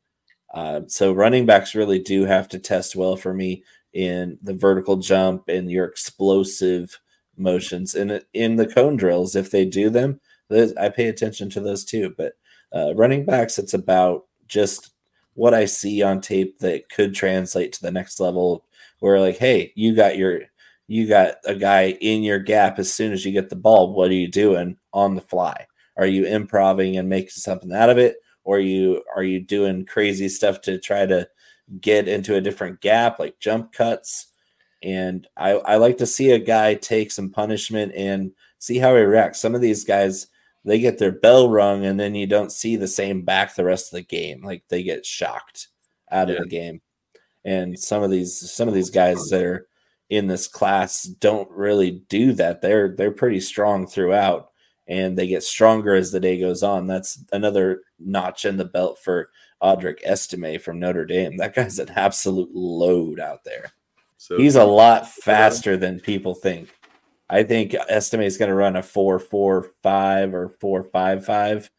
[0.54, 3.64] Uh, so running backs really do have to test well for me
[3.94, 7.00] in the vertical jump and your explosive
[7.38, 9.36] motions and in the cone drills.
[9.36, 10.20] If they do them,
[10.52, 12.14] I pay attention to those too.
[12.16, 12.34] But
[12.74, 14.92] uh, running backs, it's about just
[15.34, 18.66] what I see on tape that could translate to the next level
[19.00, 20.42] where like, hey, you got your
[20.88, 23.94] you got a guy in your gap as soon as you get the ball.
[23.94, 25.66] What are you doing on the fly?
[25.98, 28.18] Are you improving and making something out of it?
[28.44, 31.28] Or are you are you doing crazy stuff to try to
[31.80, 34.28] get into a different gap, like jump cuts?
[34.82, 39.02] And I, I like to see a guy take some punishment and see how he
[39.02, 39.40] reacts.
[39.40, 40.28] Some of these guys,
[40.66, 43.94] they get their bell rung and then you don't see the same back the rest
[43.94, 44.44] of the game.
[44.44, 45.70] Like they get shocked
[46.12, 46.36] out yeah.
[46.36, 46.82] of the game.
[47.46, 49.68] And some of these some of these guys that are
[50.10, 52.62] in this class don't really do that.
[52.62, 54.52] They're they're pretty strong throughout
[54.88, 56.88] and they get stronger as the day goes on.
[56.88, 59.30] That's another notch in the belt for
[59.62, 61.38] Audric Estime from Notre Dame.
[61.38, 63.72] That guy's an absolute load out there.
[64.18, 66.70] So he's a lot faster than people think.
[67.30, 71.70] I think Estime is going to run a four four five or four five five,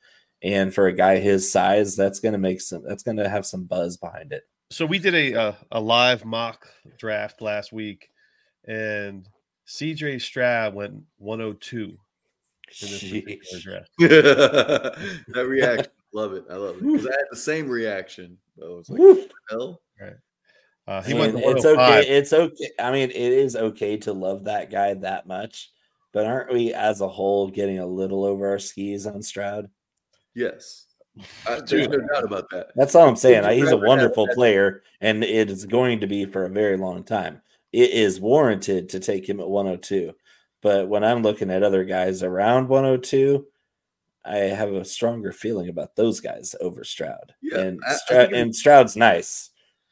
[0.42, 2.82] and for a guy his size, that's going to make some.
[2.86, 4.42] That's going to have some buzz behind it.
[4.70, 6.66] So we did a uh, a live mock
[6.98, 8.08] draft last week,
[8.66, 9.28] and
[9.66, 11.96] CJ Stroud went 102
[13.98, 16.44] that reaction, love it.
[16.50, 18.38] I love it because I had the same reaction.
[18.62, 19.80] I was like, hell.
[20.00, 20.14] Right.
[20.86, 22.06] Uh, he went it's okay.
[22.06, 22.70] It's okay.
[22.78, 25.70] I mean, it is okay to love that guy that much,
[26.12, 29.70] but aren't we as a whole getting a little over our skis on Stroud?
[30.34, 30.86] Yes.
[31.46, 32.68] I, there's no doubt about that.
[32.74, 33.48] That's all I'm saying.
[33.56, 37.40] He's a wonderful player, and it is going to be for a very long time.
[37.72, 40.12] It is warranted to take him at 102.
[40.64, 43.46] But when I'm looking at other guys around 102,
[44.24, 47.34] I have a stronger feeling about those guys over Stroud.
[47.42, 49.50] Yeah, and, Stroud, I and Stroud's nice,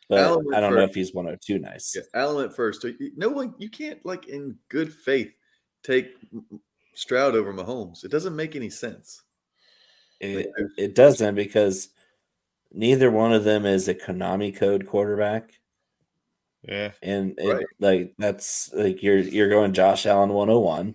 [0.08, 0.76] but I don't first.
[0.76, 1.94] know if he's 102 nice.
[1.94, 2.86] Yeah, Allen went first.
[3.16, 5.34] No one, you can't like in good faith
[5.82, 6.08] take
[6.94, 8.02] Stroud over Mahomes.
[8.02, 9.20] It doesn't make any sense.
[10.20, 11.90] It, it doesn't because
[12.72, 15.52] neither one of them is a Konami code quarterback.
[16.62, 16.92] Yeah.
[17.02, 17.66] And it, right.
[17.80, 20.94] like that's like you're you're going Josh Allen 101.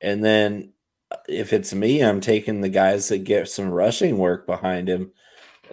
[0.00, 0.72] And then
[1.10, 5.12] uh, if it's me, I'm taking the guys that get some rushing work behind him.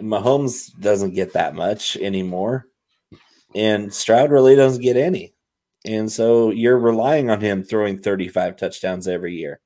[0.00, 2.66] Mahomes doesn't get that much anymore.
[3.54, 5.32] And Stroud really doesn't get any.
[5.86, 9.60] And so you're relying on him throwing 35 touchdowns every year.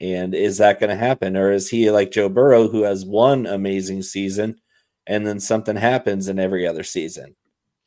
[0.00, 1.36] And is that going to happen?
[1.36, 4.56] Or is he like Joe Burrow, who has one amazing season
[5.06, 7.36] and then something happens in every other season?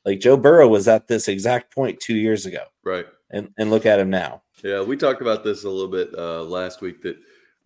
[0.07, 2.63] Like Joe Burrow was at this exact point two years ago.
[2.81, 3.05] Right.
[3.29, 4.41] And and look at him now.
[4.63, 7.01] Yeah, we talked about this a little bit uh, last week.
[7.01, 7.17] That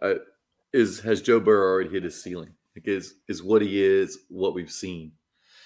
[0.01, 0.15] uh,
[0.73, 2.55] is has Joe Burrow already hit his ceiling?
[2.75, 5.11] Like is is what he is what we've seen,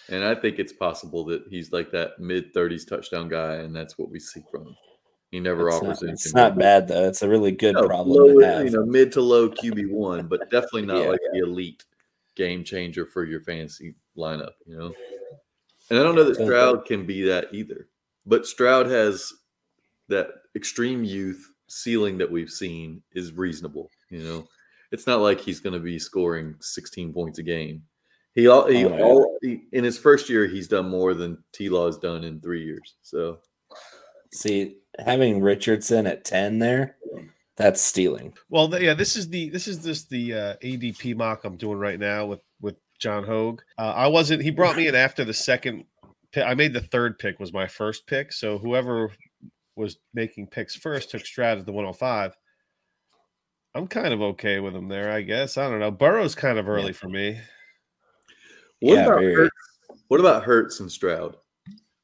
[0.09, 3.97] and I think it's possible that he's like that mid thirties touchdown guy, and that's
[3.97, 4.75] what we see from him.
[5.31, 6.13] He never it's offers not, anything.
[6.13, 7.07] It's not bad though.
[7.07, 8.65] It's a really good no, problem low, to have.
[8.65, 11.39] You know, mid to low QB one, but definitely not yeah, like yeah.
[11.39, 11.85] the elite
[12.35, 14.51] game changer for your fantasy lineup.
[14.67, 14.93] You know.
[15.89, 17.87] And I don't know that Stroud can be that either.
[18.25, 19.31] But Stroud has
[20.09, 23.89] that extreme youth ceiling that we've seen is reasonable.
[24.09, 24.47] You know,
[24.91, 27.83] it's not like he's going to be scoring 16 points a game.
[28.33, 31.69] He all, he, oh, all he, in his first year, he's done more than T
[31.69, 32.95] Law has done in three years.
[33.01, 33.39] So,
[34.33, 36.97] see, having Richardson at 10 there,
[37.55, 38.33] that's stealing.
[38.49, 41.99] Well, yeah, this is the this is this the uh, ADP mock I'm doing right
[41.99, 42.44] now with with
[42.99, 43.61] John Hogue.
[43.77, 44.41] Uh, I wasn't.
[44.41, 45.85] He brought me in after the second.
[46.31, 46.45] Pick.
[46.45, 48.31] I made the third pick was my first pick.
[48.31, 49.11] So whoever
[49.75, 52.35] was making picks first took Stroud at the 105.
[53.75, 55.57] I'm kind of okay with him there, I guess.
[55.57, 55.91] I don't know.
[55.91, 56.91] Burrow's kind of early yeah.
[56.93, 57.39] for me.
[58.79, 59.55] What yeah, about Hurts?
[60.07, 61.35] What about Hurts and Stroud?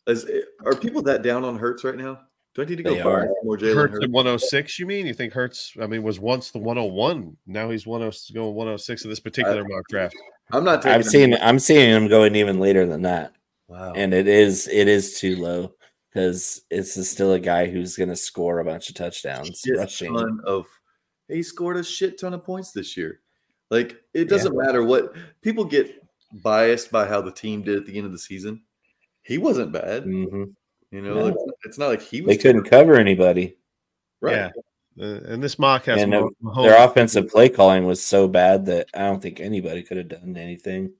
[0.07, 0.29] Is,
[0.65, 2.19] are people that down on Hurts right now?
[2.53, 4.79] Do I need to go far more Jalen Hurts, Hurts at 106?
[4.79, 5.73] You mean you think Hurts?
[5.81, 7.37] I mean, was once the 101.
[7.47, 10.15] Now he's 10 going 106 in this particular I, mock draft.
[10.51, 10.85] I'm not.
[10.85, 11.35] I've seen.
[11.41, 13.33] I'm seeing him going even later than that.
[13.69, 13.93] Wow.
[13.95, 14.67] And it is.
[14.67, 15.73] It is too low
[16.13, 19.61] because it's still a guy who's going to score a bunch of touchdowns.
[19.65, 20.13] Shit rushing.
[20.13, 20.65] ton of.
[21.29, 23.21] He scored a shit ton of points this year.
[23.69, 24.65] Like it doesn't yeah.
[24.65, 26.05] matter what people get
[26.43, 28.63] biased by how the team did at the end of the season.
[29.23, 30.03] He wasn't bad.
[30.03, 30.43] Mm-hmm.
[30.91, 31.47] You know, no.
[31.63, 32.35] it's not like he was.
[32.35, 33.57] They couldn't cover anybody.
[34.19, 34.35] Right.
[34.35, 34.51] Yeah.
[34.99, 36.63] Uh, and this mock has and Mahomes.
[36.63, 40.35] their offensive play calling was so bad that I don't think anybody could have done
[40.35, 40.91] anything.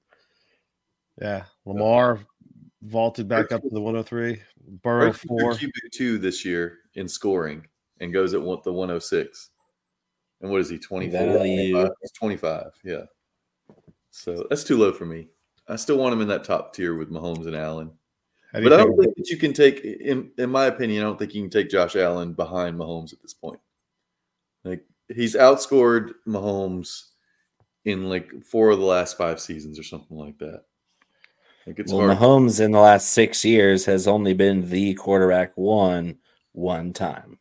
[1.20, 2.20] Yeah, Lamar
[2.80, 4.40] vaulted back up to the 103.
[4.82, 5.56] Burrow four
[5.92, 7.66] two this year in scoring
[8.00, 9.50] and goes at one, the 106.
[10.40, 10.78] And what is he?
[10.78, 11.44] 24.
[11.44, 12.70] He's 25.
[12.84, 13.02] Yeah.
[14.10, 15.28] So that's too low for me.
[15.68, 17.92] I still want him in that top tier with Mahomes and Allen.
[18.52, 21.34] But I don't think that you can take, in in my opinion, I don't think
[21.34, 23.60] you can take Josh Allen behind Mahomes at this point.
[24.62, 27.04] Like he's outscored Mahomes
[27.84, 30.64] in like four of the last five seasons or something like that.
[31.66, 32.18] Like it's well, hard.
[32.18, 36.18] Mahomes in the last six years has only been the quarterback one
[36.52, 37.38] one time.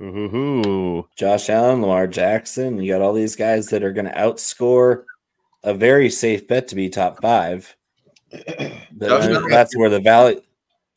[0.00, 2.80] Ooh, Josh Allen, Lamar Jackson.
[2.80, 5.04] You got all these guys that are going to outscore
[5.62, 7.76] a very safe bet to be top five.
[8.32, 10.40] But Josh then Allen- that's where the value.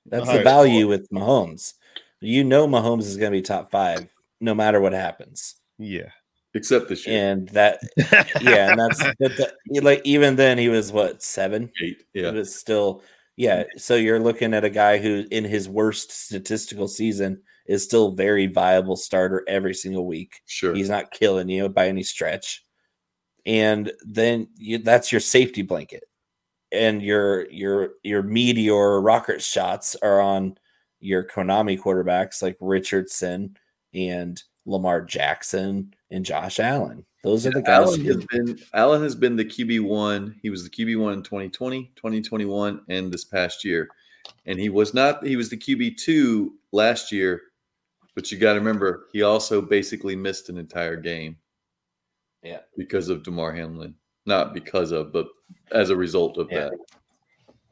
[0.08, 1.74] That's the highest value with Mahomes.
[2.22, 4.08] You know Mahomes is going to be top five
[4.42, 6.10] no matter what happens, yeah.
[6.54, 7.32] except this year.
[7.32, 7.80] and that
[8.42, 11.72] yeah, and that's but the, like even then he was what seven.
[11.84, 12.04] Eight.
[12.14, 12.32] It Yeah.
[12.32, 13.02] was still
[13.38, 13.64] yeah.
[13.78, 18.46] So you're looking at a guy who in his worst statistical season is still very
[18.48, 20.42] viable starter every single week.
[20.46, 20.74] Sure.
[20.76, 22.64] He's not killing you by any stretch.
[23.46, 26.04] And then you, that's your safety blanket.
[26.72, 30.58] And your your your meteor rocket shots are on
[31.00, 33.56] your Konami quarterbacks like Richardson
[33.94, 37.06] and Lamar Jackson and Josh Allen.
[37.24, 37.88] Those are the guys.
[37.88, 40.36] Allen has been Allen has been the QB one.
[40.42, 43.88] He was the QB one in 2020, 2021, and this past year.
[44.46, 45.26] And he was not.
[45.26, 47.42] He was the QB two last year.
[48.16, 51.38] But you got to remember, he also basically missed an entire game.
[52.42, 52.60] Yeah.
[52.78, 55.28] because of Damar Hamlin, not because of, but
[55.72, 56.70] as a result of Yeah.
[56.70, 56.74] that.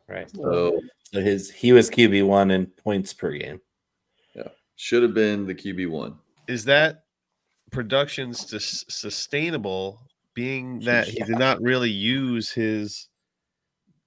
[0.07, 0.29] right.
[0.31, 0.79] So
[1.11, 3.59] So his he was QB one in points per game.
[4.35, 6.17] Yeah, should have been the QB one.
[6.47, 7.05] Is that
[7.71, 9.99] production sus- sustainable,
[10.33, 13.07] being that he did not really use his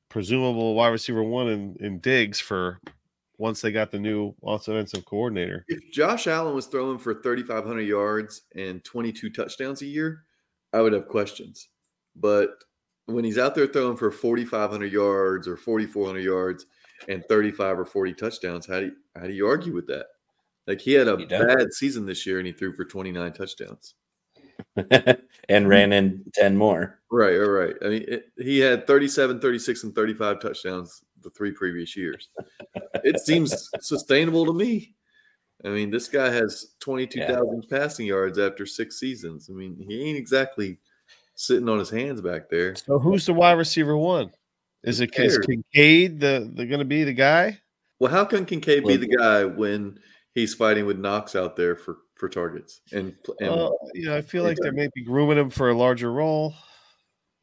[0.08, 2.80] presumable wide receiver one in, in Diggs for
[3.38, 5.64] once they got the new offensive coordinator?
[5.68, 10.24] If Josh Allen was throwing for 3,500 yards and 22 touchdowns a year,
[10.72, 11.68] I would have questions.
[12.18, 12.50] But
[13.06, 16.66] when he's out there throwing for 4,500 yards or 4,400 yards
[17.08, 20.06] and 35 or 40 touchdowns, how do you, how do you argue with that?
[20.66, 21.46] Like he had a don't.
[21.46, 23.94] bad season this year and he threw for 29 touchdowns.
[25.48, 26.98] and ran in 10 more.
[27.10, 27.74] Right, right, right.
[27.82, 32.28] I mean, it, he had 37, 36, and 35 touchdowns the three previous years.
[33.04, 34.94] It seems sustainable to me.
[35.64, 39.48] I mean, this guy has 22,000 passing yards after six seasons.
[39.50, 40.78] I mean, he ain't exactly
[41.36, 42.74] sitting on his hands back there.
[42.74, 44.32] So who's the wide receiver one?
[44.82, 45.46] Is it is cares?
[45.46, 47.60] Kincaid the, the going to be the guy?
[48.00, 49.98] Well, how can Kincaid be the guy when
[50.34, 52.80] he's fighting with Knox out there for, for targets?
[52.92, 55.74] And, and Well, you know, I feel like they may be grooming him for a
[55.74, 56.54] larger role.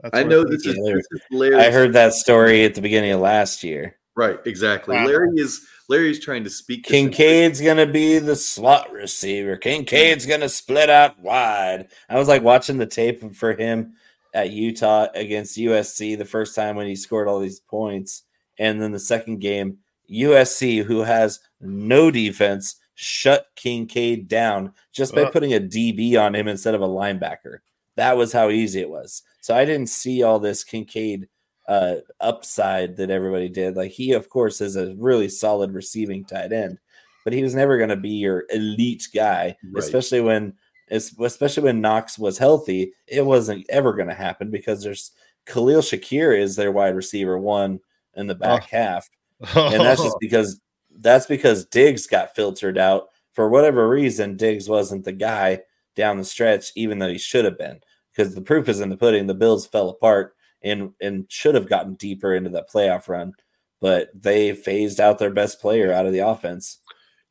[0.02, 1.56] That's I know this is, this is Larry.
[1.56, 3.98] I heard that story at the beginning of last year.
[4.15, 4.95] Right, exactly.
[4.95, 5.06] Wow.
[5.06, 6.88] Larry is Larry's trying to speak.
[6.88, 9.58] this into- Kincaid's gonna be the slot receiver.
[9.58, 11.88] Kincaid's gonna split out wide.
[12.10, 13.93] I was like watching the tape for him
[14.34, 18.23] at Utah against USC the first time when he scored all these points,
[18.58, 19.78] and then the second game,
[20.10, 25.30] USC, who has no defense, shut Kincaid down just by Uh.
[25.32, 27.58] putting a DB on him instead of a linebacker.
[27.95, 29.21] That was how easy it was.
[29.41, 31.28] So I didn't see all this Kincaid
[31.67, 33.76] uh upside that everybody did.
[33.76, 36.78] Like he, of course, is a really solid receiving tight end,
[37.23, 39.84] but he was never going to be your elite guy, Right.
[39.84, 40.54] especially when
[40.91, 42.93] especially when Knox was healthy.
[43.08, 45.12] It wasn't ever going to happen because there's
[45.45, 47.80] Khalil Shakir is their wide receiver one
[48.15, 49.10] in the back half,
[49.56, 50.60] and that's just because
[50.99, 54.38] that's because Diggs got filtered out for whatever reason.
[54.38, 55.62] Diggs wasn't the guy
[55.95, 57.80] down the stretch, even though he should have been.
[58.15, 59.26] Because the proof is in the pudding.
[59.26, 63.34] The Bills fell apart and and should have gotten deeper into that playoff run,
[63.82, 66.80] but they phased out their best player out of the offense.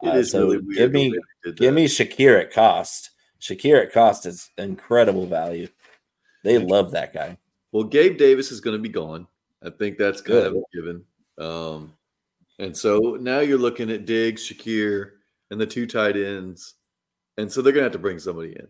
[0.03, 0.77] It Uh, is so really weird.
[0.77, 3.11] give me way they did give me Shakir at cost.
[3.41, 5.69] Shakir at cost is incredible value.
[6.45, 7.39] They love that guy.
[7.73, 9.27] Well, Gabe Davis is going to be gone.
[9.65, 10.63] I think that's kind of Good.
[10.63, 11.05] a given.
[11.39, 11.93] Um,
[12.59, 15.13] and so now you're looking at Diggs, Shakir,
[15.51, 16.75] and the two tight ends.
[17.39, 18.69] And so they're going to have to bring somebody in.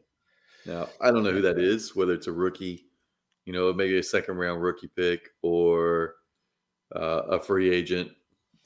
[0.66, 2.86] Now, I don't know who that is, whether it's a rookie,
[3.44, 6.14] you know, maybe a second round rookie pick or
[6.94, 8.10] uh, a free agent.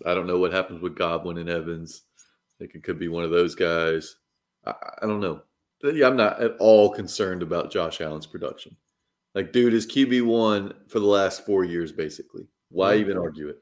[0.04, 2.02] I don't know what happens with Goblin and Evans.
[2.18, 4.16] I think it could be one of those guys.
[4.64, 5.42] I, I don't know.
[5.80, 8.76] But yeah, I'm not at all concerned about Josh Allen's production.
[9.34, 12.46] Like, dude is QB one for the last four years, basically.
[12.70, 13.58] Why even argue it?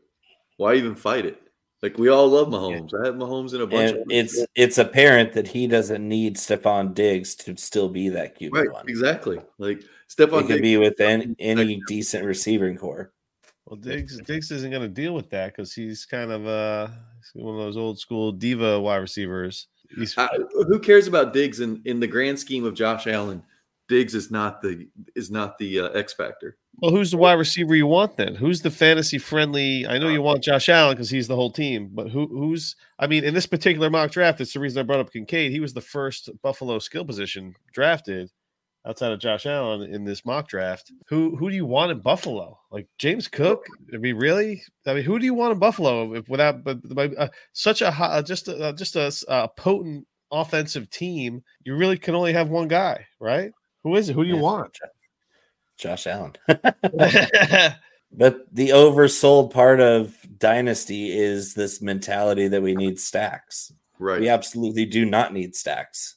[0.57, 1.41] Why even fight it?
[1.85, 2.95] Like, we all love Mahomes.
[2.99, 6.37] I have Mahomes in a bunch And of it's it's apparent that he doesn't need
[6.39, 8.89] Stefon Diggs to still be that QB right, one.
[8.89, 9.39] exactly.
[9.59, 13.13] Like It Stefon could Diggs, be with any, any decent receiving core.
[13.67, 16.89] Well, Diggs Diggs isn't going to deal with that because he's kind of uh
[17.35, 19.67] one of those old school diva wide receivers.
[19.95, 23.43] He's I, who cares about Diggs in, in the grand scheme of Josh Allen?
[23.89, 26.57] Diggs is not the is not the uh, X factor.
[26.79, 28.35] well, who's the wide receiver you want then?
[28.35, 29.87] Who's the fantasy friendly?
[29.87, 32.77] I know you want Josh Allen because he's the whole team, but who who's?
[32.99, 35.53] I mean, in this particular mock draft, it's the reason I brought up Kincaid.
[35.53, 38.31] He was the first Buffalo skill position drafted.
[38.87, 40.91] outside of Josh Allen in this mock draft.
[41.09, 42.59] Who who do you want in Buffalo?
[42.71, 43.67] Like James Cook?
[43.93, 44.63] I mean, really?
[44.87, 46.79] I mean, who do you want in Buffalo if without but,
[47.19, 51.43] uh, such a hot, just a, just a, a, potent offensive team?
[51.65, 53.53] You really can only have one guy, right?
[53.85, 54.15] Who is it?
[54.15, 54.79] Who do you yeah, want?
[55.77, 56.33] Josh Allen.
[56.47, 63.73] but the oversold part of dynasty is this mentality that we need stacks.
[63.99, 64.21] Right.
[64.21, 66.17] We absolutely do not need stacks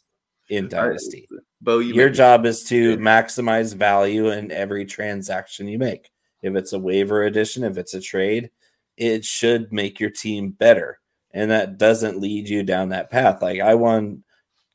[0.49, 1.27] in dynasty.
[1.61, 6.09] Bo, you your job is to maximize value in every transaction you make.
[6.41, 8.49] If it's a waiver addition, if it's a trade,
[8.95, 10.99] it should make your team better.
[11.33, 13.41] And that doesn't lead you down that path.
[13.41, 14.23] Like I won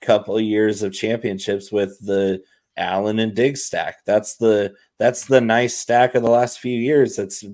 [0.03, 2.43] a couple of years of championships with the
[2.77, 4.05] Allen and Diggs stack.
[4.05, 7.17] That's the that's the nice stack of the last few years.
[7.17, 7.45] That's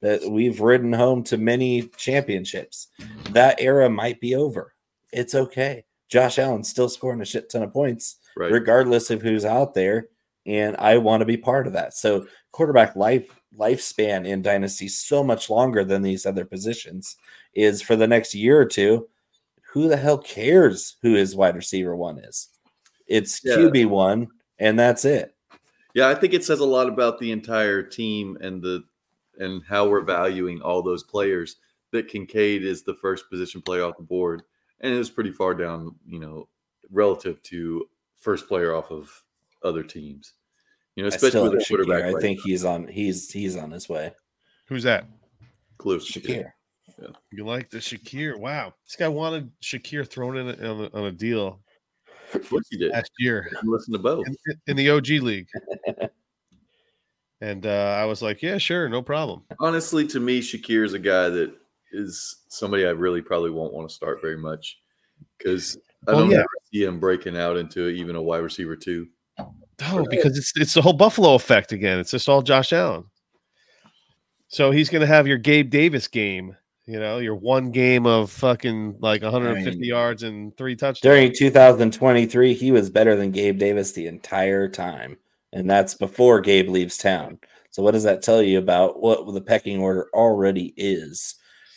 [0.00, 2.88] that we've ridden home to many championships.
[3.30, 4.74] That era might be over.
[5.12, 5.84] It's okay.
[6.08, 8.52] Josh Allen still scoring a shit ton of points, right.
[8.52, 10.08] regardless of who's out there.
[10.46, 11.94] And I want to be part of that.
[11.94, 17.16] So quarterback life lifespan in dynasty so much longer than these other positions
[17.54, 19.08] is for the next year or two.
[19.72, 22.48] Who the hell cares who his wide receiver one is?
[23.06, 23.56] It's yeah.
[23.56, 25.34] QB one, and that's it.
[25.94, 28.84] Yeah, I think it says a lot about the entire team and the
[29.38, 31.56] and how we're valuing all those players.
[31.90, 34.42] That Kincaid is the first position player off the board
[34.80, 36.48] and it was pretty far down, you know,
[36.90, 39.10] relative to first player off of
[39.62, 40.34] other teams.
[40.94, 42.14] You know, especially with the quarterback.
[42.14, 42.88] I think he's on.
[42.88, 44.12] He's he's on his way.
[44.66, 45.06] Who's that?
[45.80, 46.52] Khalil Shakir.
[47.00, 47.08] Yeah.
[47.30, 48.36] You like the Shakir?
[48.36, 51.60] Wow, this guy wanted Shakir thrown in on, a, on a deal.
[52.34, 53.50] Of course he did last year.
[53.62, 55.48] Listen to both in, in the OG league.
[57.40, 59.44] and uh, I was like, yeah, sure, no problem.
[59.60, 61.54] Honestly, to me, Shakir is a guy that
[61.92, 64.78] is somebody I really probably won't want to start very much
[65.38, 66.42] because I don't yeah.
[66.72, 69.08] see him breaking out into even a wide receiver too.
[69.80, 71.98] No, because it's it's the whole Buffalo effect again.
[71.98, 73.04] It's just all Josh Allen.
[74.48, 76.56] So he's going to have your Gabe Davis game,
[76.88, 81.00] you know, your one game of fucking like 150 I mean, yards and three touchdowns.
[81.00, 85.18] During 2023, he was better than Gabe Davis the entire time,
[85.52, 87.40] and that's before Gabe leaves town.
[87.70, 91.34] So what does that tell you about what the pecking order already is?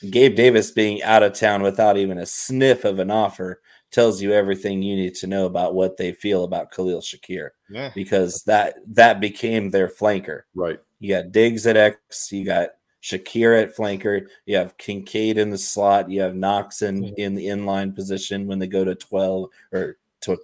[0.09, 4.31] Gabe Davis being out of town without even a sniff of an offer tells you
[4.31, 7.49] everything you need to know about what they feel about Khalil Shakir.
[7.69, 7.91] Yeah.
[7.93, 10.43] Because that that became their flanker.
[10.55, 10.79] Right.
[10.99, 12.69] You got Diggs at X, you got
[13.01, 17.13] Shakir at flanker, you have Kincaid in the slot, you have Knox in, mm-hmm.
[17.17, 20.37] in the inline position when they go to 12 or to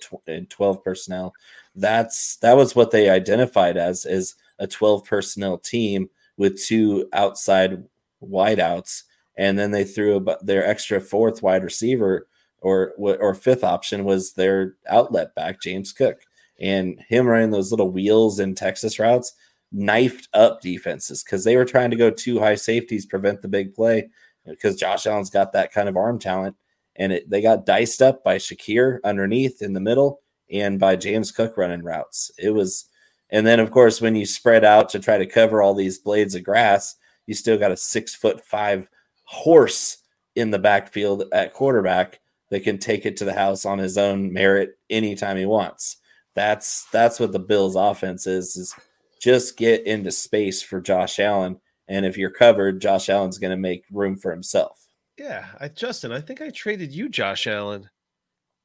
[0.50, 1.34] 12 personnel.
[1.76, 7.84] That's that was what they identified as is a 12 personnel team with two outside
[8.24, 9.04] wideouts
[9.38, 12.28] and then they threw their extra fourth wide receiver
[12.62, 16.22] or or fifth option was their outlet back James Cook,
[16.60, 19.34] and him running those little wheels in Texas routes
[19.72, 23.74] knifed up defenses because they were trying to go two high safeties prevent the big
[23.74, 24.10] play
[24.46, 26.56] because Josh Allen's got that kind of arm talent,
[26.96, 31.32] and it, they got diced up by Shakir underneath in the middle and by James
[31.32, 32.32] Cook running routes.
[32.38, 32.86] It was,
[33.30, 36.36] and then of course when you spread out to try to cover all these blades
[36.36, 36.96] of grass,
[37.26, 38.88] you still got a six foot five
[39.26, 39.98] horse
[40.36, 44.32] in the backfield at quarterback that can take it to the house on his own
[44.32, 45.98] merit anytime he wants.
[46.36, 48.74] That's that's what the Bills offense is is
[49.22, 53.58] just get into space for Josh Allen and if you're covered Josh Allen's going to
[53.58, 54.88] make room for himself.
[55.18, 57.90] Yeah, I Justin, I think I traded you Josh Allen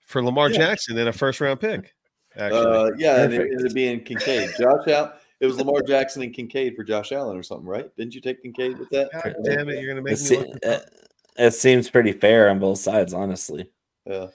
[0.07, 0.59] for Lamar yeah.
[0.59, 1.95] Jackson in a first round pick.
[2.37, 2.67] Actually.
[2.67, 4.51] Uh, yeah, and it ended up being Kincaid.
[4.59, 7.95] Josh Allen it was Lamar Jackson and Kincaid for Josh Allen or something, right?
[7.97, 9.11] Didn't you take Kincaid with that?
[9.13, 10.37] God damn it, you're gonna make me.
[10.37, 13.69] Look it, it seems pretty fair on both sides, honestly.
[14.07, 14.29] Yeah,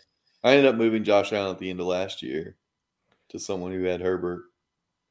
[0.43, 2.57] I ended up moving Josh Allen at the end of last year
[3.30, 4.41] to someone who had Herbert.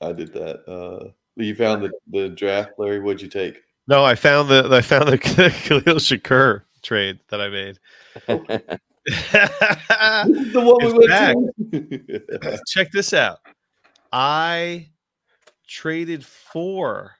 [0.00, 0.68] I did that.
[0.68, 3.00] Uh, you found the, the draft, Larry.
[3.00, 3.62] What'd you take?
[3.88, 7.78] No, I found the I found the Khalil Shakur trade that I made.
[8.26, 8.80] the
[10.54, 12.60] one we went to.
[12.66, 13.38] Check this out.
[14.12, 14.88] I
[15.68, 17.12] traded for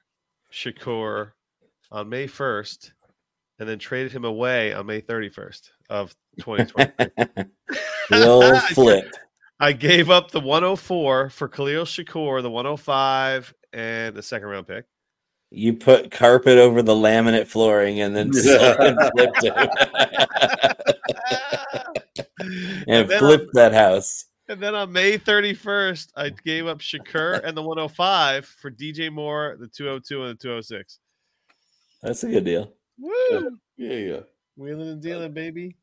[0.51, 1.31] Shakur
[1.91, 2.91] on May 1st
[3.59, 6.91] and then traded him away on May 31st of 2020.
[8.11, 9.13] Real flip.
[9.59, 14.85] I gave up the 104 for Khalil Shakur, the 105, and the second round pick.
[15.49, 19.53] You put carpet over the laminate flooring and then and flipped it.
[22.87, 24.25] and, and flipped that house.
[24.49, 29.57] And then on May 31st, I gave up Shakur and the 105 for DJ Moore,
[29.59, 30.99] the 202 and the 206.
[32.03, 32.71] That's a good deal.
[32.99, 33.57] Woo!
[33.75, 34.19] Yeah, yeah.
[34.55, 35.75] Wheeling and dealing, baby.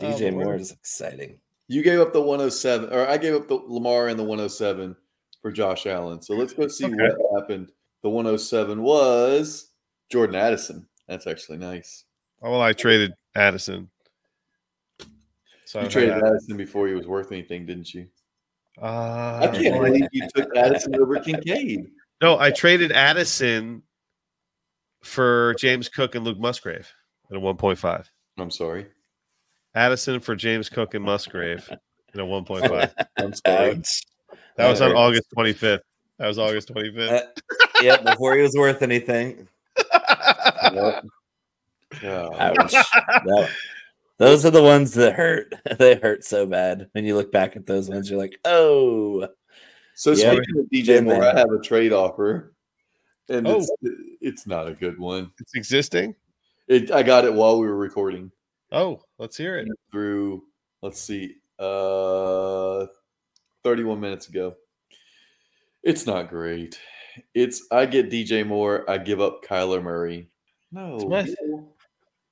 [0.00, 1.38] DJ um, Moore is exciting.
[1.72, 4.94] You gave up the 107, or I gave up the Lamar and the 107
[5.40, 6.20] for Josh Allen.
[6.20, 6.94] So let's go see Okay.
[6.96, 7.72] what happened.
[8.02, 9.70] The 107 was
[10.10, 10.86] Jordan Addison.
[11.08, 12.04] That's actually nice.
[12.42, 13.88] Oh, well, I traded Addison.
[15.64, 16.26] So You traded Addison.
[16.28, 18.06] Addison before he was worth anything, didn't you?
[18.80, 21.86] Uh, I can't believe you took Addison over Kincaid.
[22.20, 23.82] no, I traded Addison
[25.02, 26.90] for James Cook and Luke Musgrave
[27.30, 28.04] at a 1.5.
[28.38, 28.88] I'm sorry.
[29.74, 31.80] Addison for James Cook and Musgrave at
[32.20, 32.92] a 1.5.
[33.18, 33.70] I'm sorry.
[33.70, 34.02] Ouch.
[34.56, 34.92] That was on.
[34.92, 35.80] August 25th.
[36.18, 37.10] That was August 25th.
[37.10, 37.22] Uh,
[37.82, 39.48] yep, before he was worth anything.
[40.72, 41.04] Yep.
[42.02, 42.28] Yeah.
[42.38, 42.72] Ouch.
[42.72, 43.50] That-
[44.18, 45.52] those are the ones that hurt.
[45.78, 46.88] they hurt so bad.
[46.92, 49.26] When you look back at those ones, you're like, oh,
[49.94, 50.32] So Yeah.
[50.32, 51.24] speaking of DJ Been Moore.
[51.24, 52.54] I have a trade offer,
[53.28, 53.56] and Oh.
[53.58, 53.70] it's
[54.20, 55.32] it's not a good one.
[55.40, 56.14] it's existing.
[56.68, 58.30] It, I got it while we were recording
[58.72, 59.68] Oh, let's hear it.
[59.90, 60.42] through.
[60.82, 62.86] Let's see, uh,
[63.62, 64.56] 31 minutes ago.
[65.82, 66.78] It's not great.
[67.34, 68.88] It's I get DJ Moore.
[68.90, 70.28] I give up Kyler Murray.
[70.72, 71.26] No, What?
[71.26, 71.68] no.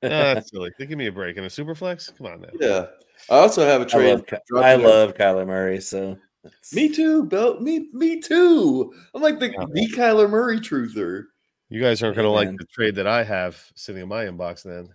[0.03, 0.71] No, that's silly.
[0.79, 1.37] Give me a break.
[1.37, 2.11] And a super flex?
[2.17, 2.49] Come on now.
[2.59, 2.87] yeah.
[3.29, 4.11] I also have a trade.
[4.15, 5.81] love, Ky- I love Kyler Murray.
[5.81, 7.61] So it's- Me too, Bill.
[7.61, 8.93] Me, me too.
[9.15, 11.25] I'm like the, the Kyler Murray truther.
[11.69, 14.25] You guys aren't going to Hey, like the trade that I have sitting in my
[14.25, 14.89] inbox then.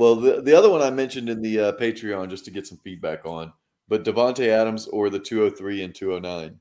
[0.00, 2.78] Well, the, the other one I mentioned in the uh, Patreon just to get some
[2.78, 3.52] feedback on,
[3.86, 6.58] but Devonte Adams or the 203 and 209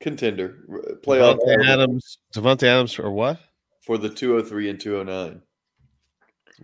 [0.00, 2.18] contender r- playoff Devontae Adams.
[2.34, 3.38] Devontae Adams or what?
[3.82, 5.42] for the 203 and 209.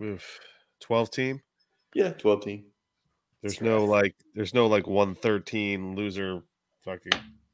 [0.03, 0.39] Oof.
[0.81, 1.41] 12 team?
[1.93, 2.65] Yeah, 12 team.
[3.41, 3.89] There's That's no rough.
[3.89, 6.41] like there's no like 113 loser
[6.83, 7.13] fucking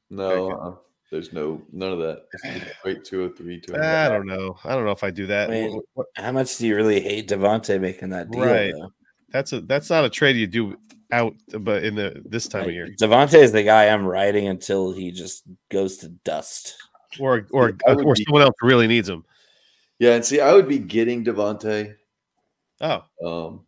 [0.10, 0.80] No, Okay.
[1.12, 2.26] There's no none of that.
[2.44, 3.84] Wait, just straight 203, 209.
[3.96, 4.58] I don't know.
[4.64, 5.50] I don't know if I do that.
[5.50, 8.42] I mean, What- what- How much do you really hate Devonte making that deal?
[8.42, 8.74] Right.
[8.74, 8.92] though?
[9.32, 10.78] That's a that's not a trade you do
[11.12, 12.88] out but in the this time of year.
[13.00, 16.76] Devonte is the guy I'm riding until he just goes to dust.
[17.20, 19.24] Or or I or be- someone else really needs him.
[20.00, 21.96] Yeah, and see, I would be getting Devonte.
[22.82, 23.04] Oh.
[23.26, 23.66] Um,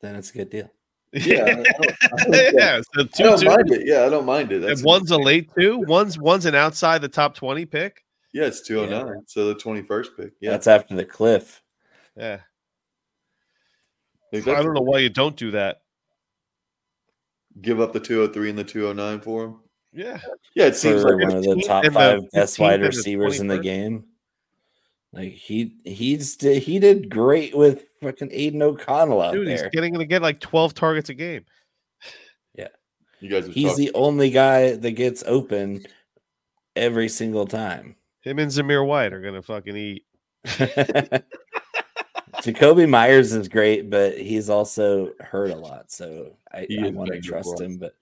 [0.00, 0.70] Then it's a good deal.
[1.12, 2.80] Yeah, I don't, I don't, yeah.
[2.94, 3.86] So I don't two, mind it.
[3.86, 4.60] Yeah, I don't mind it.
[4.60, 8.04] That's and one's a late two, one's one's an outside the top 20 pick.
[8.32, 9.22] yeah, it's 209.
[9.26, 10.32] So the 21st pick.
[10.40, 11.62] Yeah, That's after the cliff.
[12.16, 12.40] Yeah.
[14.32, 15.80] Like, I don't know why you don't do that.
[17.62, 19.60] give up the 203 and the 209 for him.
[19.92, 20.20] Yeah.
[20.54, 22.82] Yeah, it seems for like one of the top and the five best wide and
[22.82, 24.04] the receivers in the game.
[25.12, 30.04] Like he he's he did great with fucking Aidan O'Connell out Dude, he's getting to
[30.04, 31.44] get like 12 targets a game.
[32.54, 32.68] Yeah,
[33.20, 33.84] you guys are He's talking.
[33.86, 35.86] the only guy that gets open
[36.76, 37.96] every single time.
[38.20, 40.04] Him and Zamir White are gonna fucking eat.
[42.42, 47.20] Jakobi Meyers is great, but he's also hurt a lot, so I, I want to
[47.20, 47.78] trust him.
[47.78, 47.94] But,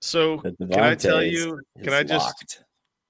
[0.00, 1.60] So but can I tell Devontae is- you?
[1.78, 2.64] is Can I just locked.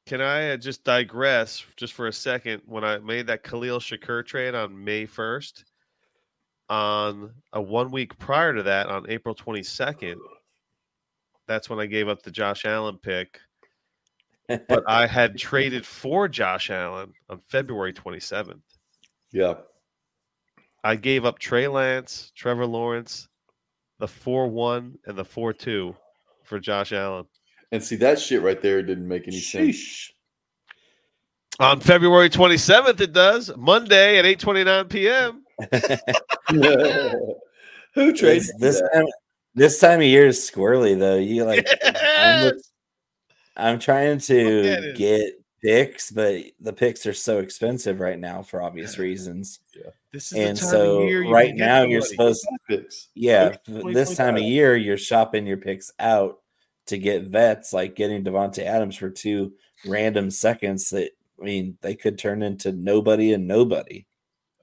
[0.07, 2.63] Can I uh, just digress just for a second?
[2.67, 5.65] When I made that Khalil Shakur trade on May first,
[6.69, 10.21] on a one week prior to that, on April twenty second,
[11.47, 13.39] that's when I gave up the Josh Allen pick.
[14.49, 18.65] But I had traded for Josh Allen on February twenty seventh.
[19.31, 19.55] yeah.
[20.85, 23.29] I gave up Trey Lance, Trevor Lawrence,
[24.01, 25.95] the four one and the four two
[26.43, 27.25] for Josh Allen
[27.73, 30.13] And see, that shit right there didn't make any sense.
[31.59, 33.01] On February twenty seventh.
[33.01, 35.43] It does Monday at eight twenty nine p.m.
[37.95, 39.07] Who trades This, this time,
[39.55, 41.17] this time of year is squirrely though.
[41.19, 42.57] You like I'm, look-
[43.57, 48.99] I'm trying to get picks, but the picks are so expensive right now for obvious
[48.99, 49.61] reasons.
[50.13, 52.35] This is And the time so of year you right get now you're somebody.
[52.35, 53.09] supposed Picks.
[53.15, 56.39] yeah, this time of year you're shopping your picks out
[56.87, 59.53] to get vets like getting Devonte Adams for two
[59.87, 61.11] random seconds that
[61.41, 64.07] I mean they could turn into nobody and nobody.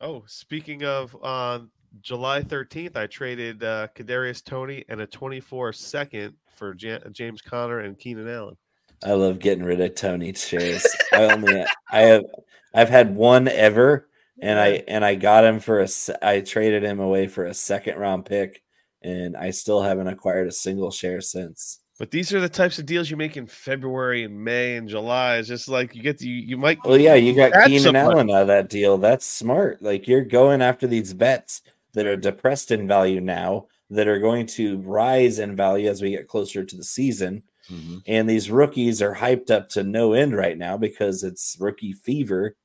[0.02, 1.70] Oh, speaking of, on
[2.02, 7.80] July 13th, I traded uh, Kadarius Toney and a 24 second for Ja- James Conner
[7.80, 8.56] and Keenan Allen.
[9.04, 10.86] I love getting rid of Toney shares.
[11.14, 12.26] I only I have
[12.74, 14.10] I've had one ever
[14.42, 15.88] and I and I got him for a
[16.22, 18.62] I traded him away for a second round pick
[19.02, 21.80] and I still haven't acquired a single share since.
[22.00, 25.36] But these are the types of deals you make in February and May and July.
[25.36, 26.80] It's just like you get to, you, you might.
[26.86, 28.06] Well, yeah, you got Add Keenan somebody.
[28.06, 28.98] Allen out of that deal.
[28.98, 29.82] That's smart.
[29.82, 31.62] Like you're going after these bets
[31.94, 36.12] that are depressed in value now, that are going to rise in value as we
[36.12, 37.44] get closer to the season.
[37.70, 38.02] Mhm.
[38.08, 42.56] And these rookies are hyped up to no end right now because it's rookie fever.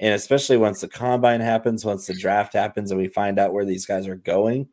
[0.00, 3.64] And especially once the combine happens, once the draft happens, and we find out where
[3.64, 4.66] these guys are going,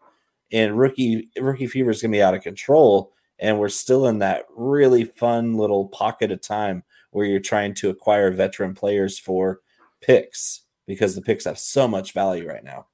[0.52, 3.14] and rookie rookie fever is going to be out of control.
[3.40, 7.90] And we're still in that really fun little pocket of time where you're trying to
[7.90, 9.62] acquire veteran players for
[10.02, 12.88] picks because the picks have so much value right now.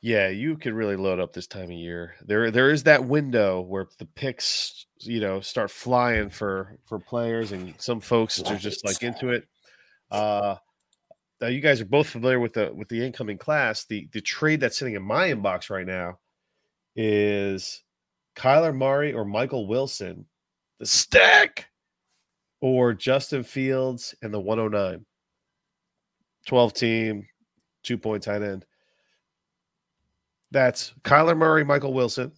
[0.00, 2.16] Yeah, you could really load up this time of year.
[2.26, 7.52] There, there is that window where the picks, you know, start flying for for players,
[7.52, 9.46] and some folks are just like into it.
[10.10, 10.56] Uh,
[11.40, 13.84] now you guys are both familiar with the with the incoming class.
[13.84, 16.18] The the trade that's sitting in my inbox right now
[16.96, 17.84] is
[18.36, 20.26] Kyler Murray or Michael Wilson,
[20.78, 21.68] the stack,
[22.60, 25.04] or Justin Fields and the 109.
[26.46, 27.26] 12 team,
[27.82, 28.64] two point tight end.
[30.50, 32.32] That's Kyler Murray, Michael Wilson,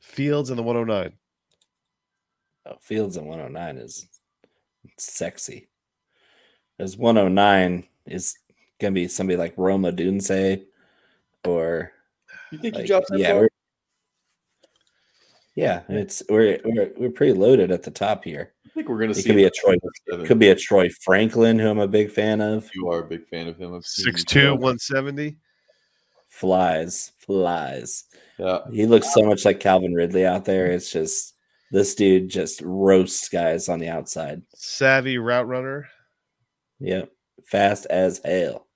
[0.00, 1.12] Fields, and the 109.
[2.66, 4.06] Oh, Fields and 109 is
[4.98, 5.68] sexy.
[6.78, 8.36] As 109 is
[8.80, 10.64] gonna be somebody like Rome Odunze
[11.44, 11.92] or
[12.50, 13.48] You think like, he drops that yeah, far?
[15.60, 18.52] We're, yeah, it's we're, we're we're pretty loaded at the top here.
[18.66, 19.74] I think we're going to see could be him a Troy,
[20.08, 20.26] seven.
[20.26, 22.70] could be a Troy Franklin, who I'm a big fan of.
[22.74, 23.74] You are a big fan of him.
[23.74, 24.52] I've seen you 6'2, throw.
[24.54, 25.36] 170.
[26.28, 28.04] Flies, flies.
[28.38, 30.66] Yeah, He looks so much like Calvin Ridley out there.
[30.66, 31.34] It's just
[31.72, 34.42] this dude just roasts guys on the outside.
[34.54, 35.88] Savvy route runner.
[36.78, 37.10] Yep,
[37.44, 38.66] fast as hell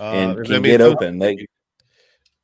[0.00, 1.18] Uh, and can get open.
[1.20, 1.38] Like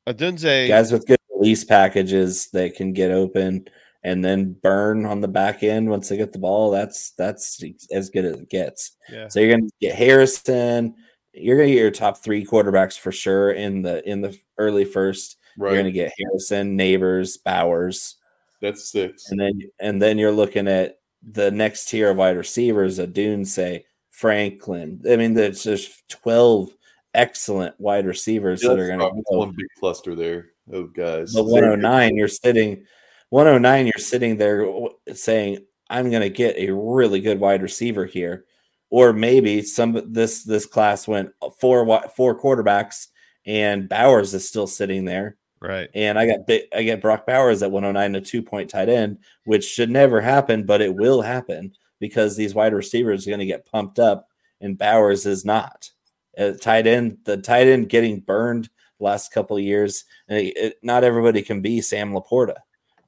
[0.07, 3.67] Odunze, guys with good release packages that can get open
[4.05, 6.71] and then burn on the back end once they get the ball.
[6.71, 8.91] That's that's as good as it gets.
[9.09, 9.27] yeah.
[9.27, 10.95] So you're gonna get Harrison.
[11.33, 15.37] You're gonna get your top three quarterbacks for sure in the in the early first.
[15.57, 15.71] right.
[15.73, 18.17] You're gonna get Harrison, Nabers, Bowers,
[18.61, 19.31] That's six.
[19.31, 22.99] and then and then you're looking at the next tier of wide receivers.
[22.99, 25.01] Odunze Franklin.
[25.09, 26.69] I mean, there's just twelve
[27.13, 29.37] excellent wide receivers Yeah, that are gonna probably go.
[29.39, 31.33] one big cluster there of guys.
[31.33, 32.85] But 109, you're sitting
[33.29, 34.67] 109, you're sitting there
[35.13, 38.45] saying, I'm gonna get a really good wide receiver here.
[38.89, 43.07] Or maybe some this this class went four wi- four quarterbacks
[43.45, 45.37] and Bowers is still sitting there.
[45.59, 45.89] Right.
[45.93, 46.39] And I got
[46.75, 50.65] I get Brock Bowers at 109, a two point tight end, which should never happen,
[50.65, 54.27] but it will happen because these wide receivers are going to get pumped up,
[54.59, 55.89] and Bowers is not.
[56.37, 58.69] Uh, tight end, the tight end getting burned the
[59.03, 62.55] last couple of years, it, it- not everybody can be Sam LaPorta.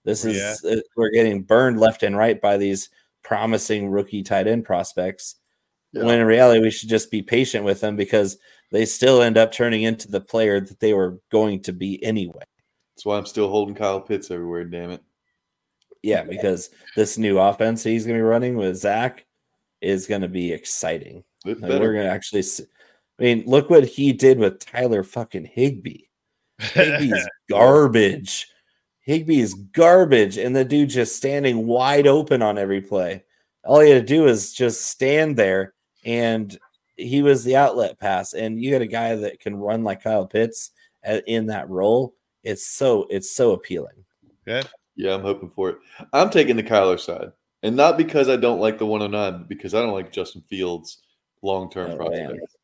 [0.04, 2.90] This is uh, we're getting burned left and right by these
[3.24, 5.38] promising rookie tight end prospects.
[5.94, 6.04] Yeah.
[6.04, 8.38] When in reality, we should just be patient with them because
[8.72, 12.44] they still end up turning into the player that they were going to be anyway.
[12.96, 14.66] That's why I'm still holding Kyle Pitts everywhere.
[14.66, 15.04] Damn it.
[16.04, 19.26] Yeah, because this new offense he's going to be running with Zach
[19.82, 21.24] is going to be exciting.
[21.46, 22.44] Like, we're going to actually.
[23.20, 26.04] See, I mean, look what he did with Tyler fucking Higbee.
[26.60, 28.48] Higbee's garbage.
[29.08, 33.24] Higbee's garbage, and the dude just standing wide open on every play.
[33.64, 36.58] All he had to do is just stand there, and
[36.98, 38.34] he was the outlet pass.
[38.34, 40.72] And you got a guy that can run like Kyle Pitts
[41.04, 42.16] at, in that role.
[42.44, 44.06] It's so it's so appealing.
[44.46, 44.64] Yeah,
[44.96, 45.78] yeah, I'm hoping for it.
[46.14, 47.32] I'm taking the Kyler side,
[47.64, 51.02] and not because I don't like the 109, but because I don't like Justin Fields'
[51.42, 52.55] long-term Oh, prospect.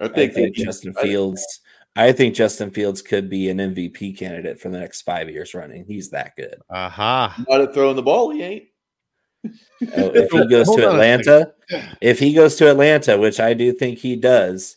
[0.00, 0.08] Man.
[0.10, 1.60] I I think, think Justin I- Fields.
[1.96, 5.84] I think Justin Fields could be an MVP candidate for the next five years running.
[5.84, 6.54] He's that good.
[6.70, 7.42] Aha.
[7.48, 8.30] not at throwing the ball.
[8.30, 8.64] He ain't.
[9.44, 9.50] Oh,
[10.14, 11.52] if he goes to Atlanta,
[12.00, 14.76] if he goes to Atlanta, which I do think he does,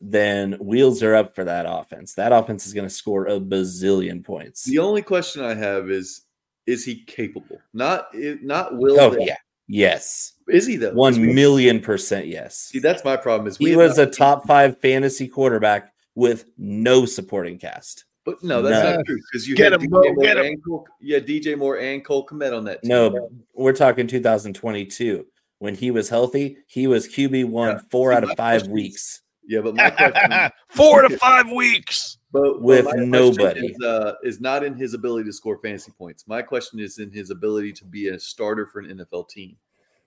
[0.00, 2.14] then wheels are up for that offense.
[2.14, 4.64] That offense is going to score a bazillion points.
[4.64, 6.22] The only question I have is:
[6.66, 7.58] Is he capable?
[7.74, 8.98] Not, not will.
[9.00, 9.36] Oh they- yeah,
[9.68, 10.92] yes, Is he though?
[10.92, 12.56] one 'Cause we- million percent yes.
[12.56, 13.48] See, that's my problem.
[13.48, 18.04] Is we He was not a top five fantasy quarterback with no supporting cast.
[18.24, 18.96] But no, that's No.
[18.96, 20.46] not true because you Get had him, DJ bro, Moore get him.
[20.46, 22.82] and Cole, you had DJ Moore and Cole Kmet on that.
[22.82, 22.88] Team.
[22.88, 25.26] No, we're talking 2022.
[25.58, 27.80] When he was healthy, he was QB one Yeah.
[27.90, 29.22] four See, out of five question weeks.
[29.48, 32.18] yeah, but my question, Four to five weeks.
[32.36, 33.66] But, but With my nobody.
[33.68, 36.26] is, uh, is not in his ability to score fantasy points.
[36.26, 39.56] My question is in his ability to be a starter for an NFL team,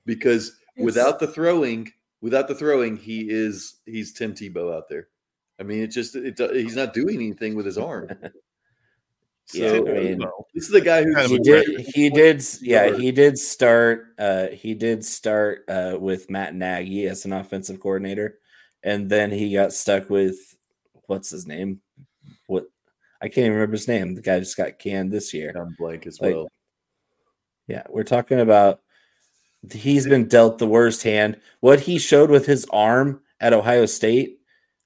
[0.05, 5.07] because without the throwing, without the throwing, he is he's Tim Tebow out there.
[5.59, 8.09] I mean, it just it, do- he's not doing anything with his arm.
[9.51, 10.19] Yeah, So, I mean,
[10.53, 11.65] this is the guy who he did
[11.95, 17.25] he did yeah he did start uh he did start uh with Matt Nagy as
[17.25, 18.38] an offensive coordinator
[18.84, 20.36] and then he got stuck with
[21.07, 21.88] what's his name what
[23.22, 26.07] I can't even remember his name the guy just got canned this year I'm blank
[26.07, 26.47] as Like, well.
[27.67, 28.82] yeah we're talking about
[29.72, 34.39] he's been dealt the worst hand what he showed with his arm at Ohio State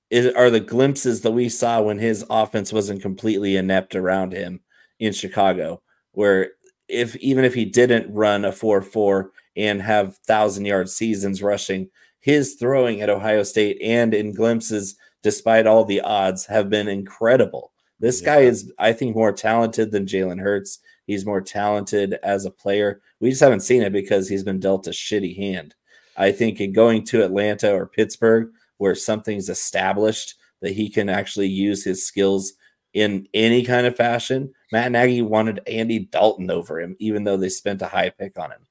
[0.10, 4.60] is, are the glimpses that we saw when his offense wasn't completely inept around him
[5.00, 5.82] in Chicago
[6.14, 6.52] where
[6.88, 12.56] if even if he didn't run a 4-4 and have thousand yard seasons rushing, his
[12.56, 17.73] throwing at Ohio State and in glimpses, despite all the odds, have been incredible.
[18.04, 18.26] This yeah.
[18.26, 20.80] guy is, I think, more talented than Jalen Hurts.
[21.08, 23.00] He's more talented as a player.
[23.22, 25.74] We just haven't seen it because he's been dealt a shitty hand.
[26.18, 31.48] I think in going to Atlanta or Pittsburgh, where something's established that he can actually
[31.48, 32.52] use his skills
[32.94, 34.54] in any kind of fashion.
[34.74, 38.52] Matt Nagy wanted Andy Dalton over him, even though they spent a high pick on
[38.52, 38.68] him.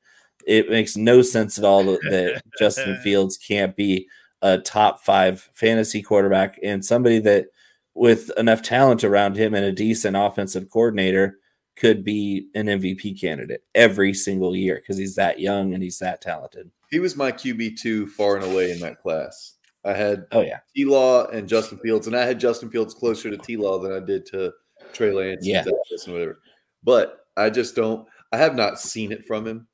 [0.46, 4.08] It makes no sense at all that Justin Fields can't be
[4.42, 7.46] a top five fantasy quarterback and somebody that,
[7.94, 11.38] with enough talent around him and a decent offensive coordinator,
[11.76, 16.20] could be an MVP candidate every single year because he's that young and he's that
[16.20, 16.70] talented.
[16.90, 19.54] He was my QB two far and away in that class.
[19.84, 23.30] I had oh yeah T Law and Justin Fields, and I had Justin Fields closer
[23.30, 24.52] to T Law than I did to
[24.92, 25.64] Trey Lance yeah.
[25.64, 26.38] and whatever.
[26.84, 28.06] But I just don't.
[28.32, 29.66] I have not seen it from him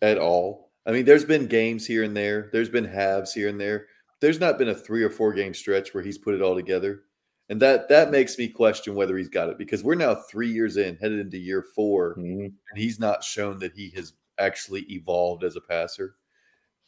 [0.00, 0.70] at all.
[0.86, 2.50] I mean, there's been games here and there.
[2.52, 3.86] There's been halves here and there.
[4.20, 7.02] There's not been a three or four game stretch where he's put it all together,
[7.52, 10.78] and that that makes me question whether he's got it because we're now three years
[10.78, 12.44] in, headed into year 4 mm-hmm.
[12.44, 16.14] and he's not shown that he has actually evolved as a passer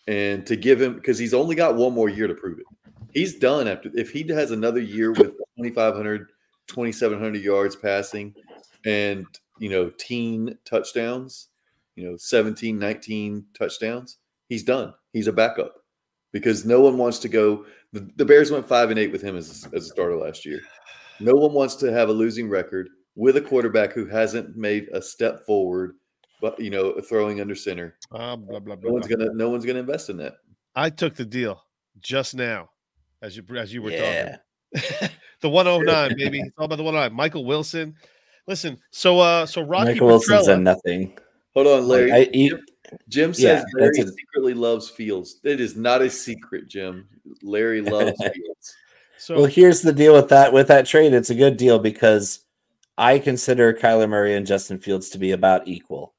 [0.08, 2.64] and to give him because he's only got one more year to prove it.
[3.12, 6.30] He's done after if he has another year with 2500
[6.66, 8.34] 2700 yards passing
[8.86, 9.26] and
[9.58, 11.48] you know teen touchdowns,
[11.94, 14.16] you know 17 19 touchdowns,
[14.48, 14.94] he's done.
[15.12, 15.84] He's a backup
[16.35, 17.64] because no one wants to go
[17.95, 20.61] the, the Bears went 5 and 8 with him as as a starter last year.
[21.20, 25.01] No one wants to have a losing record with a quarterback who hasn't made a
[25.01, 25.95] step forward
[26.45, 27.97] but you know, throwing under center.
[28.12, 30.35] Uh, blah, blah, blah, no one's gonna no one's gonna invest in that.
[30.74, 31.64] I took the deal
[32.01, 32.68] just now,
[33.22, 34.37] as you as you were yeah.
[34.74, 35.09] talking.
[35.41, 36.41] the 109, baby.
[36.41, 37.16] It's all about the 109.
[37.16, 37.95] Michael Wilson.
[38.47, 41.16] Listen, so uh so Rocky Michael Wilson's a nothing.
[41.55, 42.11] Hold on, Larry.
[42.11, 42.61] Like, I, Jim,
[43.09, 45.41] Jim says yeah, Larry a, secretly loves Fields.
[45.45, 47.09] It is not a secret, Jim.
[47.43, 48.76] Larry loves Fields.
[49.18, 51.14] So well, here's the deal with that with that trade.
[51.14, 52.41] It's a good deal because
[52.99, 56.14] I consider Kyler Murray and Justin Fields to be about equal.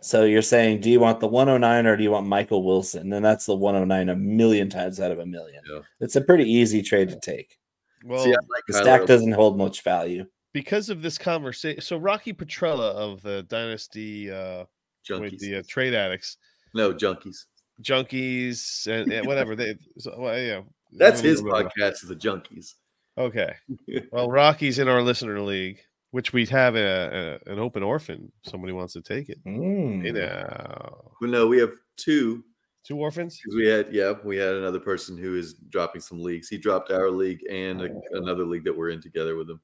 [0.00, 3.12] So you're saying, do you want the 109 or do you want Michael Wilson?
[3.12, 5.62] And that's the 109 a million times out of a million.
[5.70, 5.80] Yeah.
[6.00, 7.56] It's a pretty easy trade to take.
[8.04, 11.80] Well, See, like the stack doesn't hold much value because of this conversation.
[11.80, 14.64] So Rocky Petrella of the Dynasty, uh,
[15.08, 15.38] junkies.
[15.38, 16.36] the uh, trade addicts,
[16.74, 17.46] no junkies,
[17.82, 19.76] junkies, and, and whatever they.
[19.98, 20.60] So, well, yeah,
[20.92, 22.06] that's his podcast.
[22.06, 22.74] The junkies.
[23.18, 23.54] Okay.
[24.12, 25.80] well, Rocky's in our listener league
[26.12, 28.30] which we have a, a, an open orphan.
[28.46, 29.42] Somebody wants to take it.
[29.44, 30.04] Mm.
[30.04, 31.12] Hey now.
[31.20, 32.44] Well, no, we have two.
[32.84, 33.40] Two orphans.
[33.54, 36.48] We had yeah, we had another person who is dropping some leagues.
[36.48, 39.60] He dropped our league and a, another league that we're in together with him.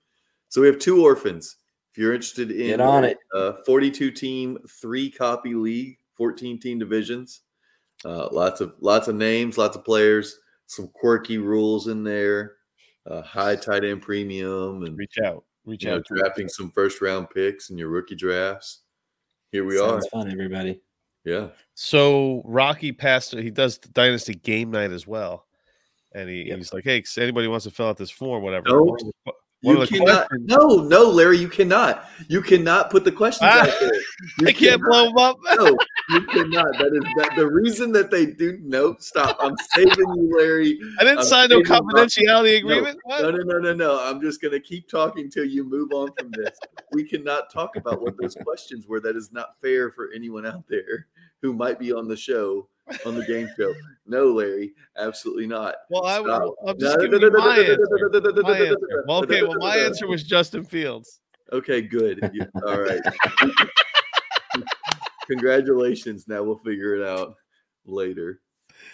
[0.50, 1.56] So we have two orphans.
[1.98, 6.78] If you're interested in Get on it, uh, 42 team, three copy league, 14 team
[6.78, 7.40] divisions.
[8.04, 12.54] Uh, lots of lots of names, lots of players, some quirky rules in there.
[13.04, 17.00] Uh, high tight end premium and reach out reach you out know, drafting some first
[17.00, 18.82] round picks in your rookie drafts.
[19.50, 20.10] Here we Sounds are.
[20.10, 20.80] fun, everybody.
[21.24, 21.48] Yeah.
[21.74, 23.32] So Rocky passed.
[23.32, 25.48] He does Dynasty game night as well,
[26.12, 26.58] and he, yep.
[26.58, 28.96] he's like, "Hey, anybody wants to fill out this form, whatever." No,
[29.60, 30.28] you cannot.
[30.28, 30.48] Questions.
[30.48, 32.04] No, no, Larry, you cannot.
[32.28, 33.90] You cannot put the questions out ah, there.
[34.40, 35.36] You I can't blow them up.
[35.56, 35.76] no,
[36.10, 36.76] you cannot.
[36.78, 37.36] That is that.
[37.36, 38.58] The reason that they do.
[38.62, 39.36] No, stop.
[39.40, 40.78] I'm saving you, Larry.
[40.98, 42.98] I didn't I'm sign no confidentiality agreement.
[43.06, 44.00] No, no, no, no, no, no.
[44.04, 46.58] I'm just going to keep talking till you move on from this.
[46.92, 49.00] we cannot talk about what those questions were.
[49.00, 51.06] That is not fair for anyone out there
[51.42, 52.68] who might be on the show
[53.04, 53.74] on the game show.
[54.06, 55.76] No, Larry, absolutely not.
[55.90, 56.18] Well, I,
[56.70, 57.78] am just giving you my answer.
[58.42, 59.04] My answer.
[59.06, 59.42] Well, okay.
[59.42, 61.20] Well, my answer was Justin Fields.
[61.52, 62.20] Okay, good.
[62.66, 63.00] All right.
[65.26, 66.26] Congratulations.
[66.26, 67.34] Now we'll figure it out
[67.84, 68.40] later.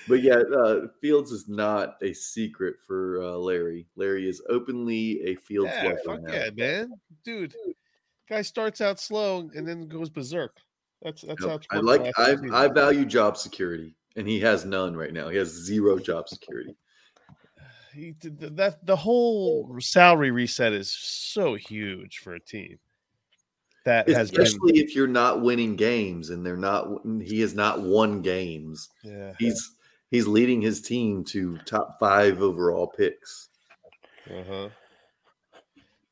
[0.09, 3.87] But yeah, uh, Fields is not a secret for uh, Larry.
[3.97, 6.93] Larry is openly a Fields yeah, fuck yeah, man,
[7.25, 7.55] dude.
[8.29, 10.57] Guy starts out slow and then goes berserk.
[11.05, 12.11] That's that's how I like.
[12.17, 15.29] I I value job security, and he has none right now.
[15.29, 16.75] He has zero job security.
[17.93, 22.81] He that the whole salary reset is so huge for a team.
[23.85, 26.89] That has especially been, if you're not winning games, and they're not.
[27.23, 28.89] He has not won games.
[29.05, 29.77] Yeah, he's
[30.11, 33.51] he's leading his team to top five overall picks.
[34.29, 34.69] Uh huh.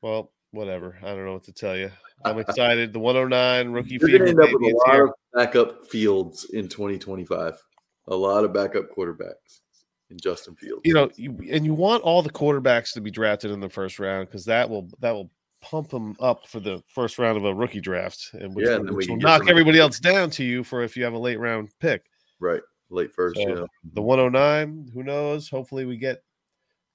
[0.02, 0.96] Well, whatever.
[1.02, 1.90] I don't know what to tell you.
[2.24, 2.92] I'm excited.
[2.92, 3.98] The 109 rookie.
[4.00, 5.04] You're going to end up with a lot here.
[5.06, 7.60] of backup fields in 2025.
[8.08, 9.60] A lot of backup quarterbacks
[10.10, 10.82] in Justin Fields.
[10.84, 13.98] You know, you, and you want all the quarterbacks to be drafted in the first
[13.98, 15.30] round because that will that will
[15.60, 18.76] pump them up for the first round of a rookie draft, and which, Yeah, will-
[18.80, 21.12] and then we which will knock everybody else down to you for if you have
[21.14, 22.04] a late round pick.
[22.40, 22.60] Right.
[22.90, 23.64] Late first, So, yeah.
[23.94, 25.48] The 109, who knows?
[25.48, 26.22] Hopefully, we get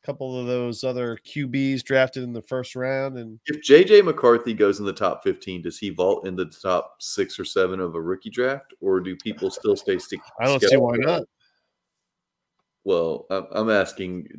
[0.04, 4.80] couple of those other QBs drafted in the first round, and If JJ McCarthy goes
[4.80, 8.02] in the top 15, does he vault in the top six or seven of a
[8.02, 10.20] rookie draft, or do people still stay stick?
[10.40, 11.24] I don't see why not.
[12.84, 14.30] Well, I'm, asking,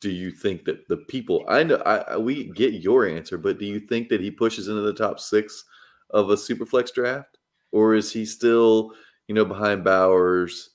[0.00, 3.58] do you think that the people I know I, I we get your answer, but
[3.58, 5.64] do you think that he pushes into the top six
[6.10, 7.36] of a superflex draft,
[7.70, 8.92] or is he still
[9.26, 10.70] you know behind Bowers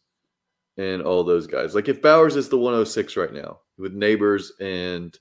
[0.78, 1.74] and all those guys?
[1.74, 5.18] Like if Bowers is the 106 right now with Nabers and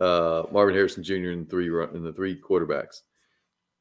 [0.00, 1.30] uh, Marvin Harrison Jr.
[1.30, 3.00] in three run in the three quarterbacks,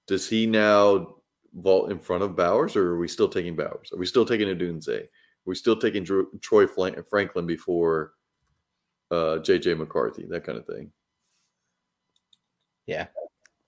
[0.07, 1.15] does he now
[1.53, 3.91] vault in front of Bowers, or are we still taking Bowers?
[3.93, 4.87] Are we still taking a Are
[5.45, 8.13] We're still taking Dro- Troy Flan- Franklin before
[9.11, 10.91] uh, JJ McCarthy, that kind of thing.
[12.85, 13.07] Yeah,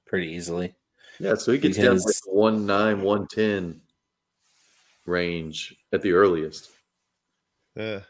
[0.05, 0.75] pretty easily.
[1.19, 3.82] Yeah, so he gets down to like Because- the one nine, one ten
[5.05, 6.69] range at the earliest.
[7.75, 8.01] Yeah.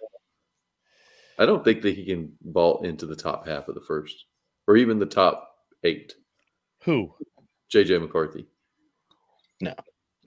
[1.42, 4.26] I don't think that he can vault into the top half of the first,
[4.68, 5.50] or even the top
[5.84, 6.14] eight.
[6.84, 7.14] Who
[7.74, 8.46] JJ McCarthy.
[9.60, 9.74] No.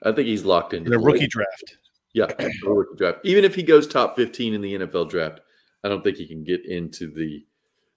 [0.03, 1.77] I think he's locked into in a the rookie late- draft?
[2.13, 3.19] Yeah, a rookie draft.
[3.23, 5.39] Even if he goes top fifteen in the NFL draft,
[5.83, 7.45] I don't think he can get into the.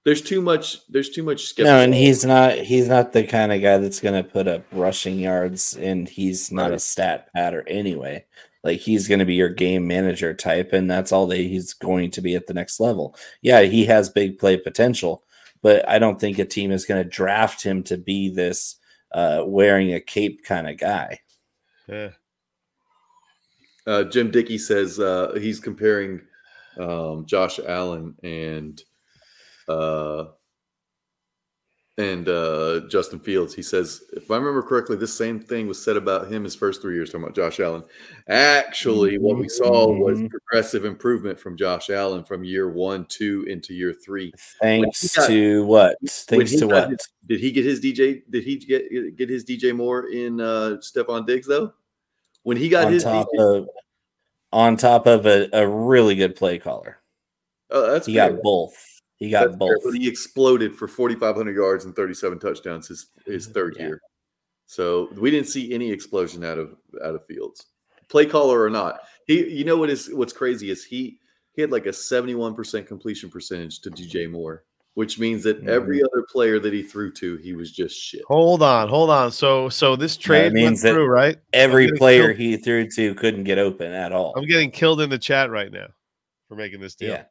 [0.05, 0.87] There's too much.
[0.89, 1.77] There's too much skepticism.
[1.77, 5.19] No, and he's not he's not the kind of guy that's gonna put up rushing
[5.19, 8.25] yards and he's not a stat patter anyway.
[8.65, 12.21] Like he's gonna be your game manager type, and that's all that he's going to
[12.21, 13.17] be at the next level.
[13.41, 15.23] Yeah, he has big play potential,
[15.63, 18.77] but I don't think a team is gonna draft him to be this
[19.13, 21.21] uh wearing a cape kind of guy.
[21.87, 22.11] Yeah.
[23.87, 26.21] Uh, Jim Dickey says uh, he's comparing
[26.79, 28.83] um, Josh Allen and
[29.67, 30.25] uh,
[31.99, 33.53] and uh, Justin Fields.
[33.55, 36.81] He says, if I remember correctly, this same thing was said about him his first
[36.81, 37.11] three years.
[37.11, 37.83] Talking about Josh Allen.
[38.29, 40.31] Actually, what we saw was Mhm.
[40.31, 44.33] progressive improvement from Josh Allen from year one, two into year three.
[44.63, 45.97] Thanks got- to what?
[46.09, 46.91] Thanks to what?
[46.91, 48.23] his- did he get his DJ?
[48.31, 51.73] Did he get get his DJ more in uh, Stefon Diggs though?
[52.45, 53.69] When he got on his top DJ, of
[54.53, 56.99] on top of a, a really good play caller.
[57.71, 58.31] oh, that's He fair.
[58.33, 58.73] got both.
[59.19, 59.85] He got That's fair, both.
[59.85, 63.87] but he exploded for 4,500 yards and 37 touchdowns his his third Yeah.
[63.89, 64.01] year.
[64.67, 67.67] So we didn't see any explosion out of out of Fields,
[68.09, 69.01] play caller or not.
[69.27, 71.19] He, you know what is what's crazy is he
[71.53, 74.65] he had like a 71 percent completion percentage to DJ Moore,
[74.95, 75.69] which means that Mm-hmm.
[75.69, 78.23] every other player that he threw to, he was just shit.
[78.29, 79.33] Hold on, hold on.
[79.33, 81.37] So, so this trade means went that- through, right?
[81.53, 82.39] Every player killed.
[82.39, 84.35] he threw to couldn't get open at all.
[84.37, 85.89] I'm getting killed in the chat right now
[86.47, 87.11] for making this deal.
[87.11, 87.25] Yeah.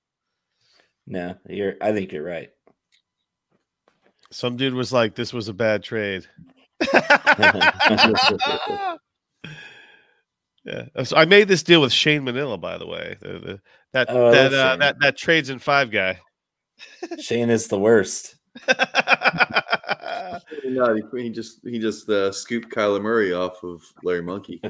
[1.08, 1.76] No, you're.
[1.82, 2.50] I think you're right.
[4.30, 6.28] Some dude was like, "This was a bad trade."
[10.66, 13.16] yeah, so I made this deal with Shane Manila, by the way.
[13.22, 13.62] The, the,
[13.94, 16.20] that Oh, that uh, that that trades in five guy.
[17.20, 18.36] Shane is the worst.
[20.64, 24.62] No, he, he just he just uh, scooped Kyler Murray off of Larry Monkey.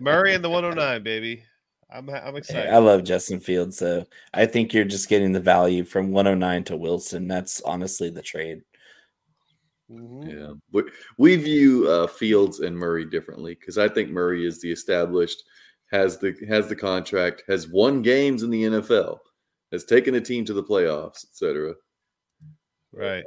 [0.00, 1.44] Murray and the 109, baby.
[1.92, 2.70] I'm I'm Hey, excited.
[2.70, 6.76] I love Justin Fields, so I think you're just getting the value from 109 to
[6.76, 7.28] Wilson.
[7.28, 8.62] That's honestly the trade.
[9.90, 10.28] Mhm.
[10.32, 10.82] Yeah, we,
[11.18, 15.42] we view uh, Fields and Murray differently because I think Murray is the established,
[15.90, 19.18] has the has the contract, has won games in the NFL,
[19.70, 21.74] has taken a team to the playoffs, etc.
[22.92, 23.24] Right.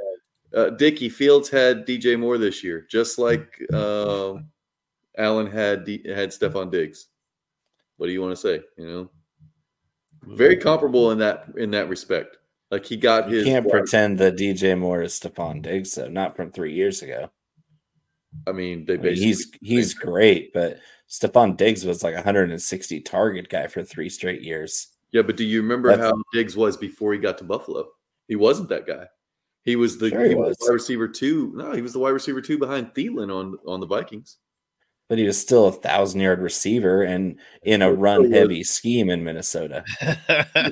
[0.53, 4.49] Uh, Dickey Fields had DJ Moore this year, just like um,
[5.17, 7.07] Allen had D, had Stefon Diggs.
[7.97, 8.61] What do you want to say?
[8.77, 9.09] You know,
[10.23, 12.37] very comparable in that in that respect.
[12.71, 13.45] Like he got You his.
[13.45, 16.09] can't pretend that DJ Moore is Stefon Diggs, though.
[16.09, 17.29] Not from three years ago.
[18.47, 20.79] I mean, they I mean, basically he's he's great, but
[21.09, 24.87] Stefon Diggs was like a 160 target guy for three straight years.
[25.11, 27.87] Yeah, but do you remember That's- how Diggs was before he got to Buffalo?
[28.27, 29.05] He wasn't that guy.
[29.63, 30.67] He was the, Sure he he was was.
[30.67, 31.51] wide receiver two.
[31.55, 34.37] No, he was the wide receiver two behind Thielen on on the Vikings.
[35.07, 39.23] But he was still a thousand yard receiver and in a run heavy scheme in
[39.23, 39.83] Minnesota.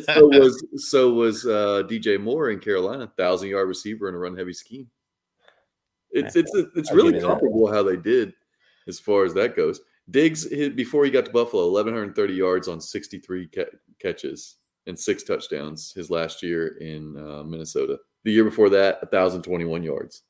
[0.06, 4.36] so was so was uh, DJ Moore in Carolina, thousand yard receiver in a run
[4.36, 4.90] heavy scheme.
[6.12, 8.34] It's it's it's really comparable how they did
[8.88, 9.82] as far as that goes.
[10.10, 13.66] Diggs hit, before he got to Buffalo, eleven hundred thirty yards on sixty three ca-
[14.00, 15.94] catches and six touchdowns.
[15.96, 17.98] His last year in uh, Minnesota.
[18.24, 20.24] The year before that, thousand twenty one yards.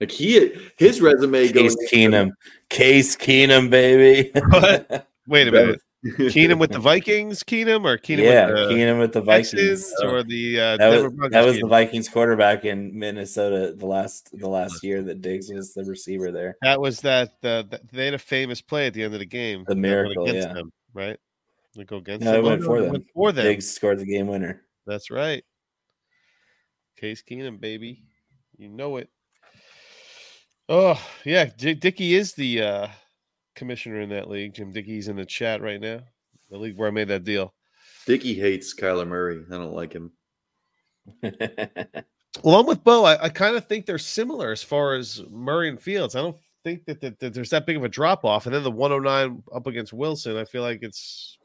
[0.00, 2.30] Like he his resume Case goes Keenum.
[2.70, 4.30] Case Keenum, baby.
[4.48, 5.06] What?
[5.28, 5.80] Wait a minute.
[6.02, 9.50] Keenum with the Vikings, Keenum, or Keenum yeah, with the Keenum with the Vikings.
[9.50, 13.84] Texans, or the uh, That was, Broncos that was the Vikings quarterback in Minnesota the
[13.84, 16.56] last the last year that Diggs was the receiver there.
[16.62, 17.34] That was that.
[17.42, 19.64] Uh, they had a famous play at the end of the game.
[19.68, 20.54] The that miracle, against yeah.
[20.54, 21.18] them, right?
[21.76, 22.44] They go against No, them.
[22.46, 22.92] it went Oh, for them.
[22.92, 23.44] went for them.
[23.44, 24.62] Diggs scored the game winner.
[24.86, 25.44] That's right.
[26.96, 28.02] Case Keenum, baby.
[28.56, 29.10] You know it.
[30.70, 31.46] Oh, yeah.
[31.56, 32.88] J- Dickey is the uh,
[33.56, 34.54] commissioner in that league.
[34.54, 36.00] Jim Dickey's in the chat right now.
[36.48, 37.52] The league where I made that deal.
[38.06, 39.44] Dickey hates Kyler Murray.
[39.50, 40.12] I don't like him.
[42.44, 43.04] Well, I'm with Bo.
[43.04, 46.14] I, I kind of think they're similar as far as Murray and Fields.
[46.14, 48.46] I don't think that, that, that there's that big of a drop off.
[48.46, 51.38] And then the 109 up against Wilson, I feel like it's.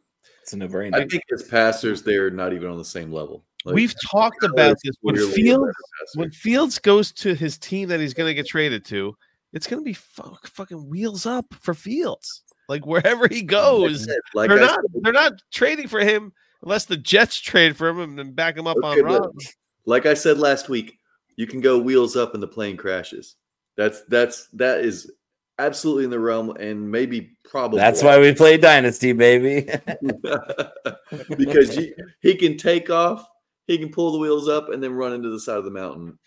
[0.44, 0.96] it's a no brainer.
[0.96, 3.44] I think as passers, they're not even on the same level.
[3.66, 5.76] Like, We've talked about this when Fields
[6.14, 9.16] when Fields goes to his team that he's going to get traded to,
[9.54, 12.44] it's going to be fu- fucking wheels up for Fields.
[12.70, 16.86] Like wherever he goes, like they're I not said, they're not trading for him unless
[16.86, 19.54] the Jets trade for him and then back him up Okay, on but Rodgers.
[19.86, 21.00] like I said last week,
[21.36, 23.36] you can go wheels up and the plane crashes.
[23.78, 25.12] That's that's that is
[25.60, 29.70] absolutely in the realm and maybe probably That's why we play Dynasty, baby.
[31.38, 33.28] because you, he can take off,
[33.68, 36.18] he can pull the wheels up and then run into the side of the mountain.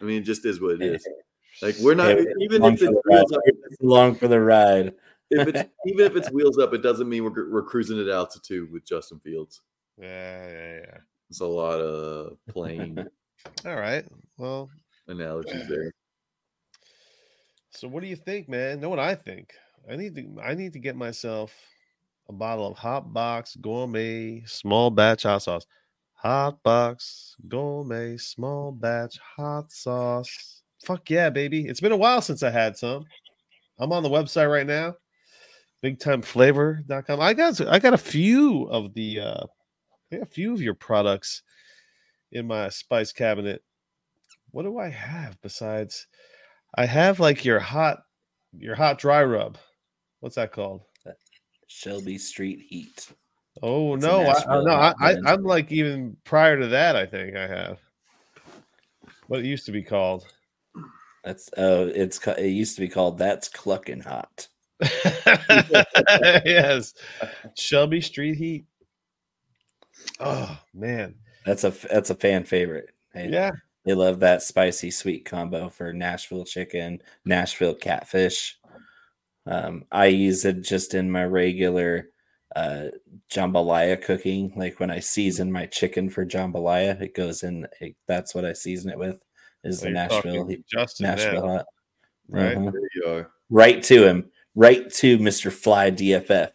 [0.00, 1.06] I mean, it just is what it is.
[1.62, 3.36] Like we're not Hey, even if it's the wheels ride.
[3.38, 3.42] up,
[3.82, 4.94] Along for the ride.
[5.30, 8.70] if it's even if it's wheels up, it doesn't mean we're, we're cruising at altitude
[8.70, 9.60] with Justin Fields.
[10.00, 10.96] Yeah, yeah, yeah.
[11.30, 13.06] It's a lot of plane
[13.66, 14.04] All right.
[14.36, 14.70] Well,
[15.08, 15.92] analogies there.
[17.70, 18.80] so what do you think, man?
[18.80, 19.52] Know what I think?
[19.90, 21.52] I need to I need to get myself
[22.28, 25.66] a bottle of Hot Box Gourmet small batch hot sauce.
[26.18, 30.62] Hot Box Gourmet small batch hot sauce.
[30.84, 31.66] Fuck yeah, baby.
[31.66, 33.04] It's been a while since I had some.
[33.78, 34.94] I'm on the website right now.
[35.84, 37.20] Bigtimeflavor.com.
[37.20, 39.46] I got I got a few of the uh
[40.10, 41.42] a few of your products
[42.32, 43.62] in my spice cabinet.
[44.50, 46.08] What do I have besides
[46.74, 48.00] I have like your hot
[48.56, 49.56] your hot dry rub.
[50.20, 50.82] What's that called?
[51.68, 53.12] Shelby Street Heat.
[53.62, 55.16] Oh It's no, I, no, I, I.
[55.26, 56.96] I'm like even prior to that.
[56.96, 57.78] I think I have
[59.26, 60.26] what it used to be called.
[61.24, 64.48] That's oh, it's it used to be called That's Clucking Hot.
[66.44, 66.94] yes,
[67.56, 68.66] Shelby Street Heat.
[70.20, 72.90] Oh man, That's a that's a fan favorite.
[73.14, 73.50] Yeah.
[73.84, 78.58] they love that spicy sweet combo for Nashville chicken, Nashville catfish.
[79.46, 82.10] Um, I use it just in my regular
[82.56, 82.86] uh,
[83.30, 84.52] jambalaya cooking.
[84.56, 87.66] Like when I season my chicken for jambalaya, it goes in.
[87.80, 89.22] It, that's what I season it with.
[89.64, 91.66] Is the Well, Nashville talking Justin Nashville hot.
[92.28, 92.56] right?
[92.56, 92.72] Mhm.
[92.72, 93.30] There you are.
[93.50, 94.30] Right to him.
[94.54, 95.52] Right to Mr.
[95.52, 96.50] Fly DFF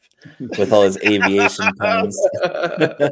[0.57, 2.19] with all his aviation puns.
[2.43, 3.09] Uh,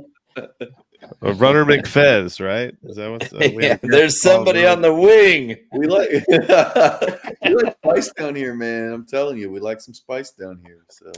[1.33, 2.75] Runner McFez, right?
[2.83, 3.31] Is that what?
[3.33, 5.57] Uh, Yeah, there's somebody on the wing.
[5.73, 6.09] we like
[7.43, 8.93] we like spice down here, man.
[8.93, 10.83] I'm telling you, we like some spice down here.
[10.89, 11.11] So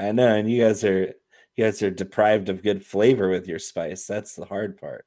[0.00, 1.12] I know, and you guys are
[1.56, 4.06] you guys are deprived of good flavor with your spice.
[4.06, 5.04] That's the hard part.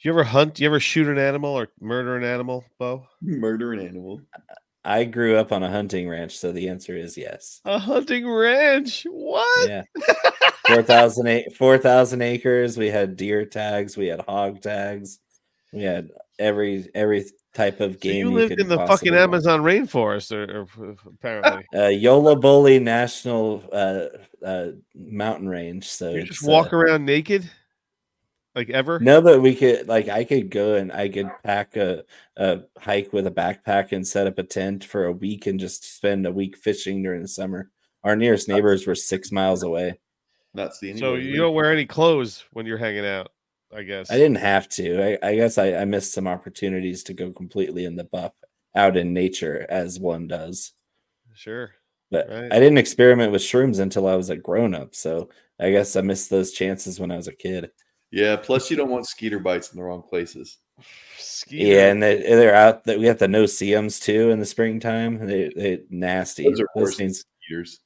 [0.00, 0.60] You ever hunt?
[0.60, 3.06] You ever shoot an animal or murder an animal, Bo?
[3.22, 4.20] murder an animal.
[4.84, 7.60] I grew up on a hunting ranch, so the answer is yes.
[7.64, 9.06] A hunting ranch?
[9.08, 9.68] What?
[9.68, 9.82] Yeah.
[10.66, 12.76] 4,000 a- 4,000 acres.
[12.76, 15.20] We had deer tags, we had hog tags.
[15.72, 17.24] We had every every
[17.54, 18.26] type of So game.
[18.28, 19.22] you lived could in the fucking want.
[19.22, 21.64] Amazon rainforest, or, or apparently.
[21.74, 24.06] uh, Yolla Bolly National uh,
[24.44, 25.86] uh, Mountain Range.
[25.86, 27.48] So you just walk uh, around naked,
[28.54, 28.98] like ever?
[29.00, 32.04] No, but we could like I could go and I could pack a,
[32.36, 35.84] a hike with a backpack and set up a tent for a week and just
[35.96, 37.70] spend a week fishing during the summer.
[38.04, 40.00] Our nearest neighbors were six miles away.
[40.54, 43.30] Not seeing So you don't wear any clothes when you're hanging out,
[43.74, 44.10] I guess.
[44.10, 45.18] I didn't have to.
[45.22, 48.32] I, I guess I, I missed some opportunities to go completely in the buff
[48.74, 50.72] out in nature as one does.
[51.34, 51.70] Sure.
[52.10, 52.52] But Right.
[52.52, 54.94] I didn't experiment with shrooms until I was a grown up.
[54.94, 57.70] So I guess I missed those chances when I was a kid.
[58.10, 58.36] Yeah.
[58.36, 60.58] Plus, you don't want skeeter bites in the wrong places.
[61.18, 61.64] Skeeter.
[61.64, 65.26] Yeah, and they, they're out that we have the no seums too in the springtime.
[65.26, 66.44] They they nasty.
[66.44, 67.80] Those are Those worse things, Skeeters.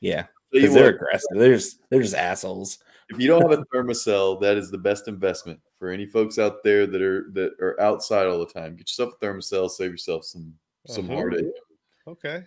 [0.00, 1.28] yeah, Tell you because they're aggressive.
[1.34, 2.78] They're just they're just assholes.
[3.14, 6.62] If you don't have a Thermacell, that is the best investment for any folks out
[6.64, 8.72] there that are that are outside all the time.
[8.76, 10.54] Get yourself a Thermacell, save yourself some
[10.86, 11.14] some Uh-huh.
[11.16, 11.46] heartache.
[12.06, 12.42] Okay.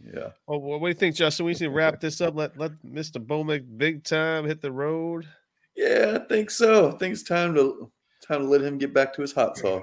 [0.00, 0.30] Yeah.
[0.46, 1.46] Well, what do you think, Justin?
[1.46, 2.34] We need to wrap this up.
[2.36, 3.24] Let let Mr.
[3.24, 5.26] Bomick big time hit the road.
[5.76, 6.88] Yeah, I think so.
[6.88, 7.90] I think it's time to
[8.26, 9.82] time to let him get back to his hot sauce.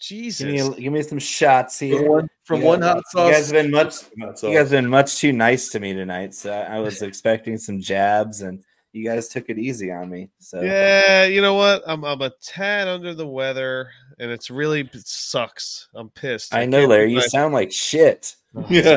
[0.00, 0.46] Jesus.
[0.46, 2.10] Give me, give me some shots From here.
[2.10, 3.26] one, from You one guys- hot sauce.
[3.28, 3.94] You guys have been much.
[4.16, 6.34] You guys have been much too nice to me tonight.
[6.34, 8.62] So I was expecting some jabs, and
[8.96, 10.30] you guys took it easy on me.
[10.38, 11.82] So Yeah, you know what?
[11.86, 15.88] I'm I'm a tad under the weather, and it's really it sucks.
[15.94, 16.54] I'm pissed.
[16.54, 17.12] I know, can't Larry.
[17.12, 18.34] You I- sound like shit.
[18.56, 18.96] Oh, yeah.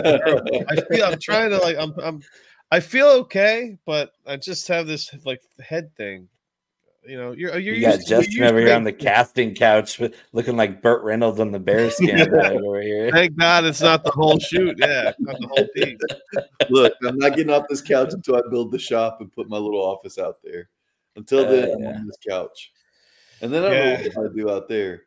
[0.70, 2.22] I feel I'm trying to like I'm I'm
[2.72, 6.30] I feel okay, but I just have this like head thing.
[7.10, 9.56] You know, you're you're You got used you're Justin used over here on the casting
[9.56, 13.10] couch, with, looking like Burt Reynolds on the Bearskin rug over here.
[13.12, 14.78] Thank God it's not the whole shoot.
[14.78, 15.98] Yeah, not the whole piece.
[16.70, 19.58] Look, I'm not getting off this couch until I build the shop and put my
[19.58, 20.70] little office out there.
[21.16, 22.72] Until then, Uh, I'm on this couch.
[23.42, 25.04] And then I don't know what I do out there.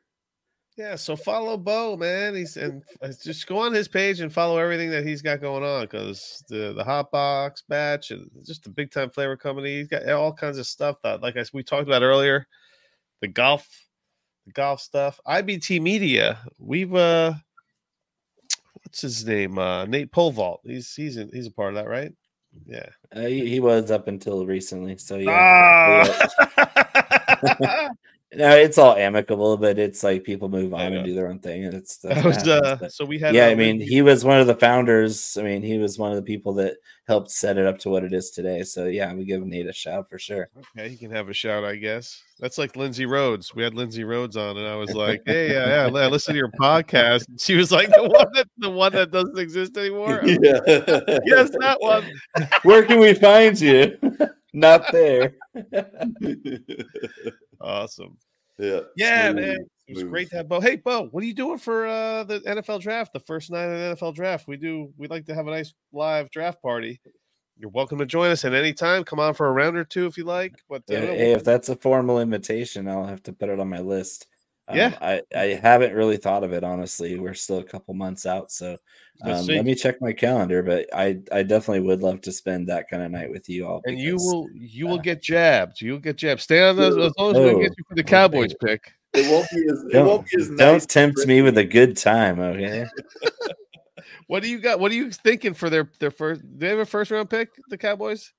[0.76, 2.34] Yeah, so follow Bo, man.
[2.34, 2.82] He's and
[3.22, 6.72] just go on his page and follow everything that he's got going on because the
[6.72, 9.78] the hot box batch and just the big time flavor company.
[9.78, 12.46] He's got all kinds of stuff that, like I we talked about earlier,
[13.20, 13.68] the golf,
[14.46, 15.20] the golf stuff.
[15.26, 16.38] IBT Media.
[16.58, 17.34] We've uh,
[18.82, 19.58] what's his name?
[19.58, 20.60] Uh, Nate Polvault.
[20.64, 22.12] He's he's in, he's a part of that, right?
[22.66, 22.86] Yeah.
[23.14, 26.06] Uh, he, he was up until recently, so yeah.
[26.56, 27.88] Ah!
[28.34, 31.66] No, it's all amicable, but it's like people move on and do their own thing,
[31.66, 33.34] and it's That was, happens, uh, so we had.
[33.34, 33.46] yeah.
[33.48, 35.36] I mean, he was one of the founders.
[35.38, 36.76] I mean, he was one of the people that
[37.06, 38.62] helped set it up to what it is today.
[38.62, 40.48] So yeah, we give Nate a shout for sure.
[40.78, 42.22] Okay, he can have a shout, I guess.
[42.38, 43.54] That's like Lindsay Rhodes.
[43.54, 46.38] We had Lindsay Rhodes on, and I was like, "Hey, yeah, yeah, li- listen to
[46.38, 50.20] your podcast." And she was like, "The one that the one that doesn't exist anymore."
[50.24, 50.60] Yeah.
[51.26, 52.10] yes, that one.
[52.62, 53.98] Where can we find you?
[54.53, 55.34] Not there.
[57.61, 58.18] Awesome.
[58.59, 58.80] yeah.
[58.96, 59.57] Yeah, Smooth, man.
[59.86, 60.11] It was smooth.
[60.11, 60.61] great to have Bo.
[60.61, 63.12] Hey, Bo, what are you doing for uh, the NFL draft?
[63.12, 64.48] The first night of the NFL draft.
[64.48, 64.92] We do.
[64.96, 67.00] We like to have a nice live draft party.
[67.57, 69.05] You're welcome to join us at any time.
[69.05, 70.55] Come on for a round or two if you like.
[70.68, 73.68] But uh, Yeah, hey, if that's a formal invitation, I'll have to put it on
[73.68, 74.26] my list.
[74.72, 74.98] Um, Yeah.
[75.00, 77.18] I, I haven't really thought of it honestly.
[77.18, 78.76] We're still a couple months out, so
[79.24, 80.62] Let's um, let me check my calendar.
[80.62, 83.80] But I I definitely would love to spend that kind of night with you all.
[83.84, 85.80] and you will you will uh, get jabbed.
[85.80, 86.40] You'll get jabbed.
[86.40, 88.72] Stay on those as long as we don't Oh, get you for the Cowboys baby.
[88.72, 88.92] pick.
[89.14, 90.86] It won't be as, it Don't- won't be as don't nice.
[90.86, 92.86] tempt me with a good time, okay?
[94.26, 94.80] What do you got?
[94.80, 96.40] What are you thinking for their their first?
[96.40, 97.50] Do they have a first round pick?
[97.68, 98.32] The Cowboys.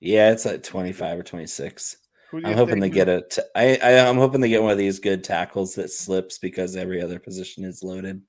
[0.00, 1.96] Yeah, it's like twenty five or twenty six.
[2.32, 3.22] Who do I'm you hoping to think- get a.
[3.30, 6.74] T- I, I I'm hoping to get one of these good tackles that slips because
[6.76, 8.22] every other position is loaded.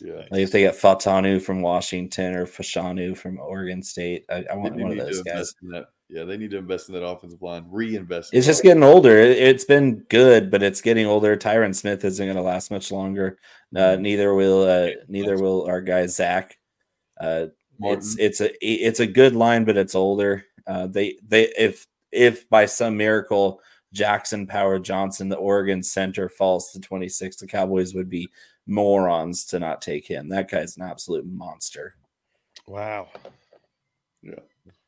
[0.00, 0.22] Yeah.
[0.30, 4.74] Like if they get Fautanu from Washington or Fashanu from Oregon State, I, I want
[4.76, 5.34] one of those guys.
[5.34, 5.84] invest in that.
[6.08, 7.66] Yeah, they need to invest in that offensive line.
[7.70, 8.34] Reinvest.
[8.34, 9.18] It's just getting older.
[9.18, 11.36] It, it's been good, but it's getting older.
[11.36, 13.38] Tyron Smith isn't going to last much longer.
[13.74, 16.58] Uh, neither will uh, neither will our guy Zach.
[17.20, 17.46] Uh,
[17.80, 20.44] it's it's a it's a good line, but it's older.
[20.66, 23.60] Uh, they they if if by some miracle
[23.92, 28.28] Jackson Powers-Johnson, the Oregon center, falls to 26, the Cowboys would be
[28.66, 30.28] morons to not take him.
[30.28, 31.96] That guy's an absolute monster.
[32.66, 33.08] Wow.
[34.22, 34.34] Yeah.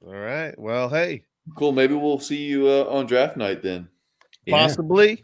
[0.06, 0.58] All right.
[0.58, 1.24] Well, hey,
[1.56, 1.72] cool.
[1.72, 3.88] Maybe we'll see you uh, on draft night then.
[4.46, 4.56] Yeah.
[4.56, 5.22] possibly.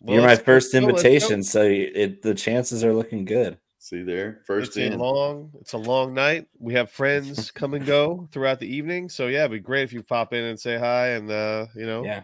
[0.00, 0.78] Well, You're my first go.
[0.78, 3.58] invitation, so it, the chances are looking good.
[3.84, 5.52] See there, first It's a long.
[5.60, 6.46] It's a long night.
[6.58, 9.10] We have friends come and go throughout the evening.
[9.10, 11.08] So yeah, it'd be great if you pop in and say hi.
[11.08, 12.22] And uh, you know, Yeah.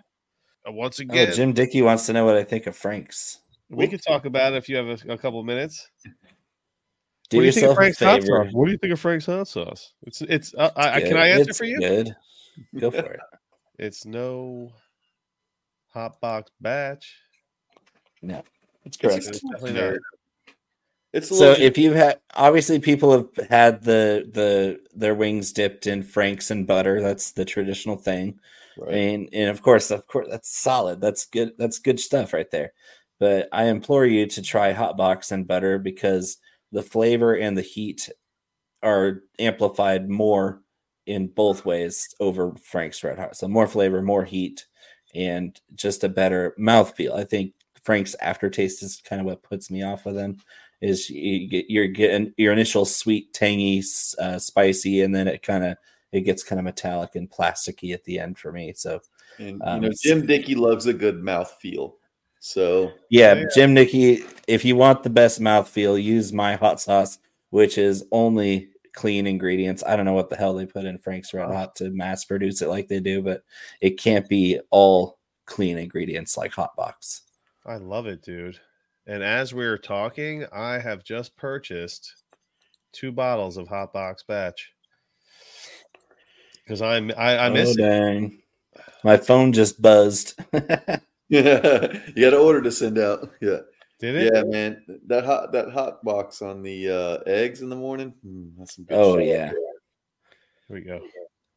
[0.66, 3.40] uh, once Oh, again, Jim Dickey wants to know what I think of Frank's.
[3.68, 5.86] we could talk about it if you have a, a couple minutes.
[7.28, 8.44] Do what do you think of yourself a Frank's hot favor.
[8.46, 8.52] sauce?
[8.54, 9.92] What do you think of Frank's hot sauce?
[10.04, 10.54] It's it's.
[10.56, 11.08] Uh, I, I- Good.
[11.08, 11.78] can I answer It's for you?
[11.78, 12.16] Good.
[12.78, 13.20] Go for it.
[13.78, 14.72] It's no
[15.92, 17.18] hot box batch.
[18.22, 18.48] No, it's
[18.86, 19.26] It's correct.
[19.26, 19.98] It's definitely nerd.
[21.12, 25.86] It's a So if you've had, obviously, people have had the the their wings dipped
[25.86, 27.00] in Frank's and butter.
[27.02, 28.38] That's the traditional thing.
[28.76, 28.94] right.
[28.94, 31.00] And and of course, of course, that's solid.
[31.00, 31.52] That's good.
[31.58, 32.72] That's good stuff right there.
[33.18, 36.38] But I implore you to try hot box and butter because
[36.72, 38.08] the flavor and the heat
[38.82, 40.62] are amplified more
[41.06, 43.36] in both ways over Frank's Red Hot.
[43.36, 44.66] So more flavor, more heat,
[45.14, 47.14] and just a better mouthfeel.
[47.14, 50.38] I think Frank's aftertaste is kind of what puts me off of them.
[50.80, 53.82] Is you get you're getting your initial sweet, tangy,
[54.18, 55.76] uh, spicy, and then it kind of
[56.12, 58.72] it gets kind of metallic and plasticky at the end for me.
[58.74, 59.00] So
[59.38, 61.96] And Um, you know, Jim Dickey loves a good mouth feel.
[62.40, 63.44] So yeah, Yeah.
[63.54, 67.18] Jim Nicky, if you want the best mouthfeel, use my hot sauce,
[67.50, 69.84] which is only clean ingredients.
[69.86, 72.62] I don't know what the hell they put in Frank's Red Hot to mass produce
[72.62, 73.44] it like they do, but
[73.80, 77.22] it can't be all clean ingredients like Hot Box.
[77.66, 78.58] I love it, dude.
[79.06, 82.22] And as we are talking, I have just purchased
[82.92, 84.72] two bottles of Hot Box Batch
[86.64, 87.88] because I'm I, I miss oh, it.
[87.88, 88.42] dang.
[89.02, 90.38] My phone just buzzed.
[90.52, 93.30] yeah, you got an order to send out.
[93.40, 93.58] Yeah.
[93.98, 94.32] Did it?
[94.32, 94.82] Yeah, man.
[95.08, 98.14] That hot that hot box on the uh, eggs in the morning.
[98.26, 99.28] Mm, that's some good Oh shit.
[99.28, 99.50] yeah.
[99.50, 99.58] Here
[100.68, 101.00] we go.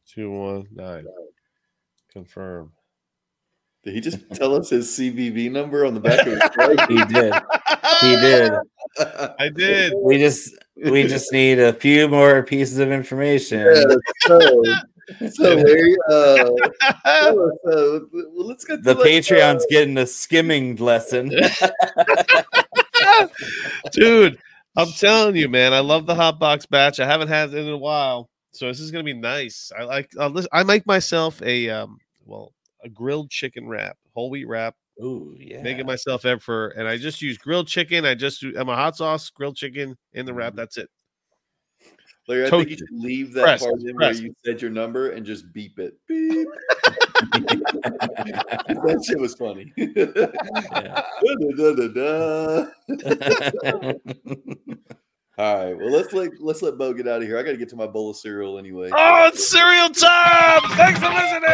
[0.06, 1.06] Two one nine.
[2.12, 2.72] Confirm.
[3.84, 6.80] Did he just tell us his CVV number on the back of his plate?
[6.88, 7.34] He did.
[8.00, 8.52] He did.
[9.38, 9.92] I did.
[10.02, 13.60] We just we just need a few more pieces of information.
[13.60, 13.94] Yeah,
[14.26, 14.40] so,
[15.30, 16.34] so Larry, uh,
[17.04, 21.28] tell us, uh, well, let's get to, The like, Patreon's getting a skimming lesson.
[23.92, 24.38] Dude,
[24.76, 27.00] I'm telling you, man, I love the hot box batch.
[27.00, 29.70] I haven't had it in a while, so this is gonna be nice.
[29.78, 30.10] I like.
[30.18, 32.52] I'll lis- I make myself a um, well,
[32.84, 34.74] a grilled chicken wrap, whole wheat wrap.
[35.02, 35.60] Ooh, yeah.
[35.62, 38.04] Make it myself ever, for, and I just use grilled chicken.
[38.04, 38.52] I just do.
[38.56, 40.38] I'm a hot sauce, grilled chicken in the Mm-hmm.
[40.38, 40.54] wrap.
[40.54, 40.88] That's it.
[42.26, 44.16] Larry, I think you should leave that Press, part in press.
[44.16, 45.94] where you said your number and just beep it.
[46.08, 46.48] Beep.
[47.32, 49.72] that shit was funny.
[51.94, 52.64] Da-da-da-da-da.
[55.36, 55.76] All right.
[55.76, 57.36] Well, let's let let's let Bo get out of here.
[57.36, 58.90] I got to get to my bowl of cereal anyway.
[58.92, 60.62] Oh, it's cereal time!
[60.76, 61.44] Thanks for listening.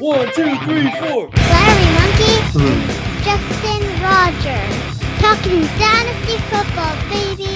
[0.00, 1.30] One, two, three, four.
[1.34, 2.38] Larry Monkey.
[3.24, 7.51] Justin Rogers talking dynasty football, baby.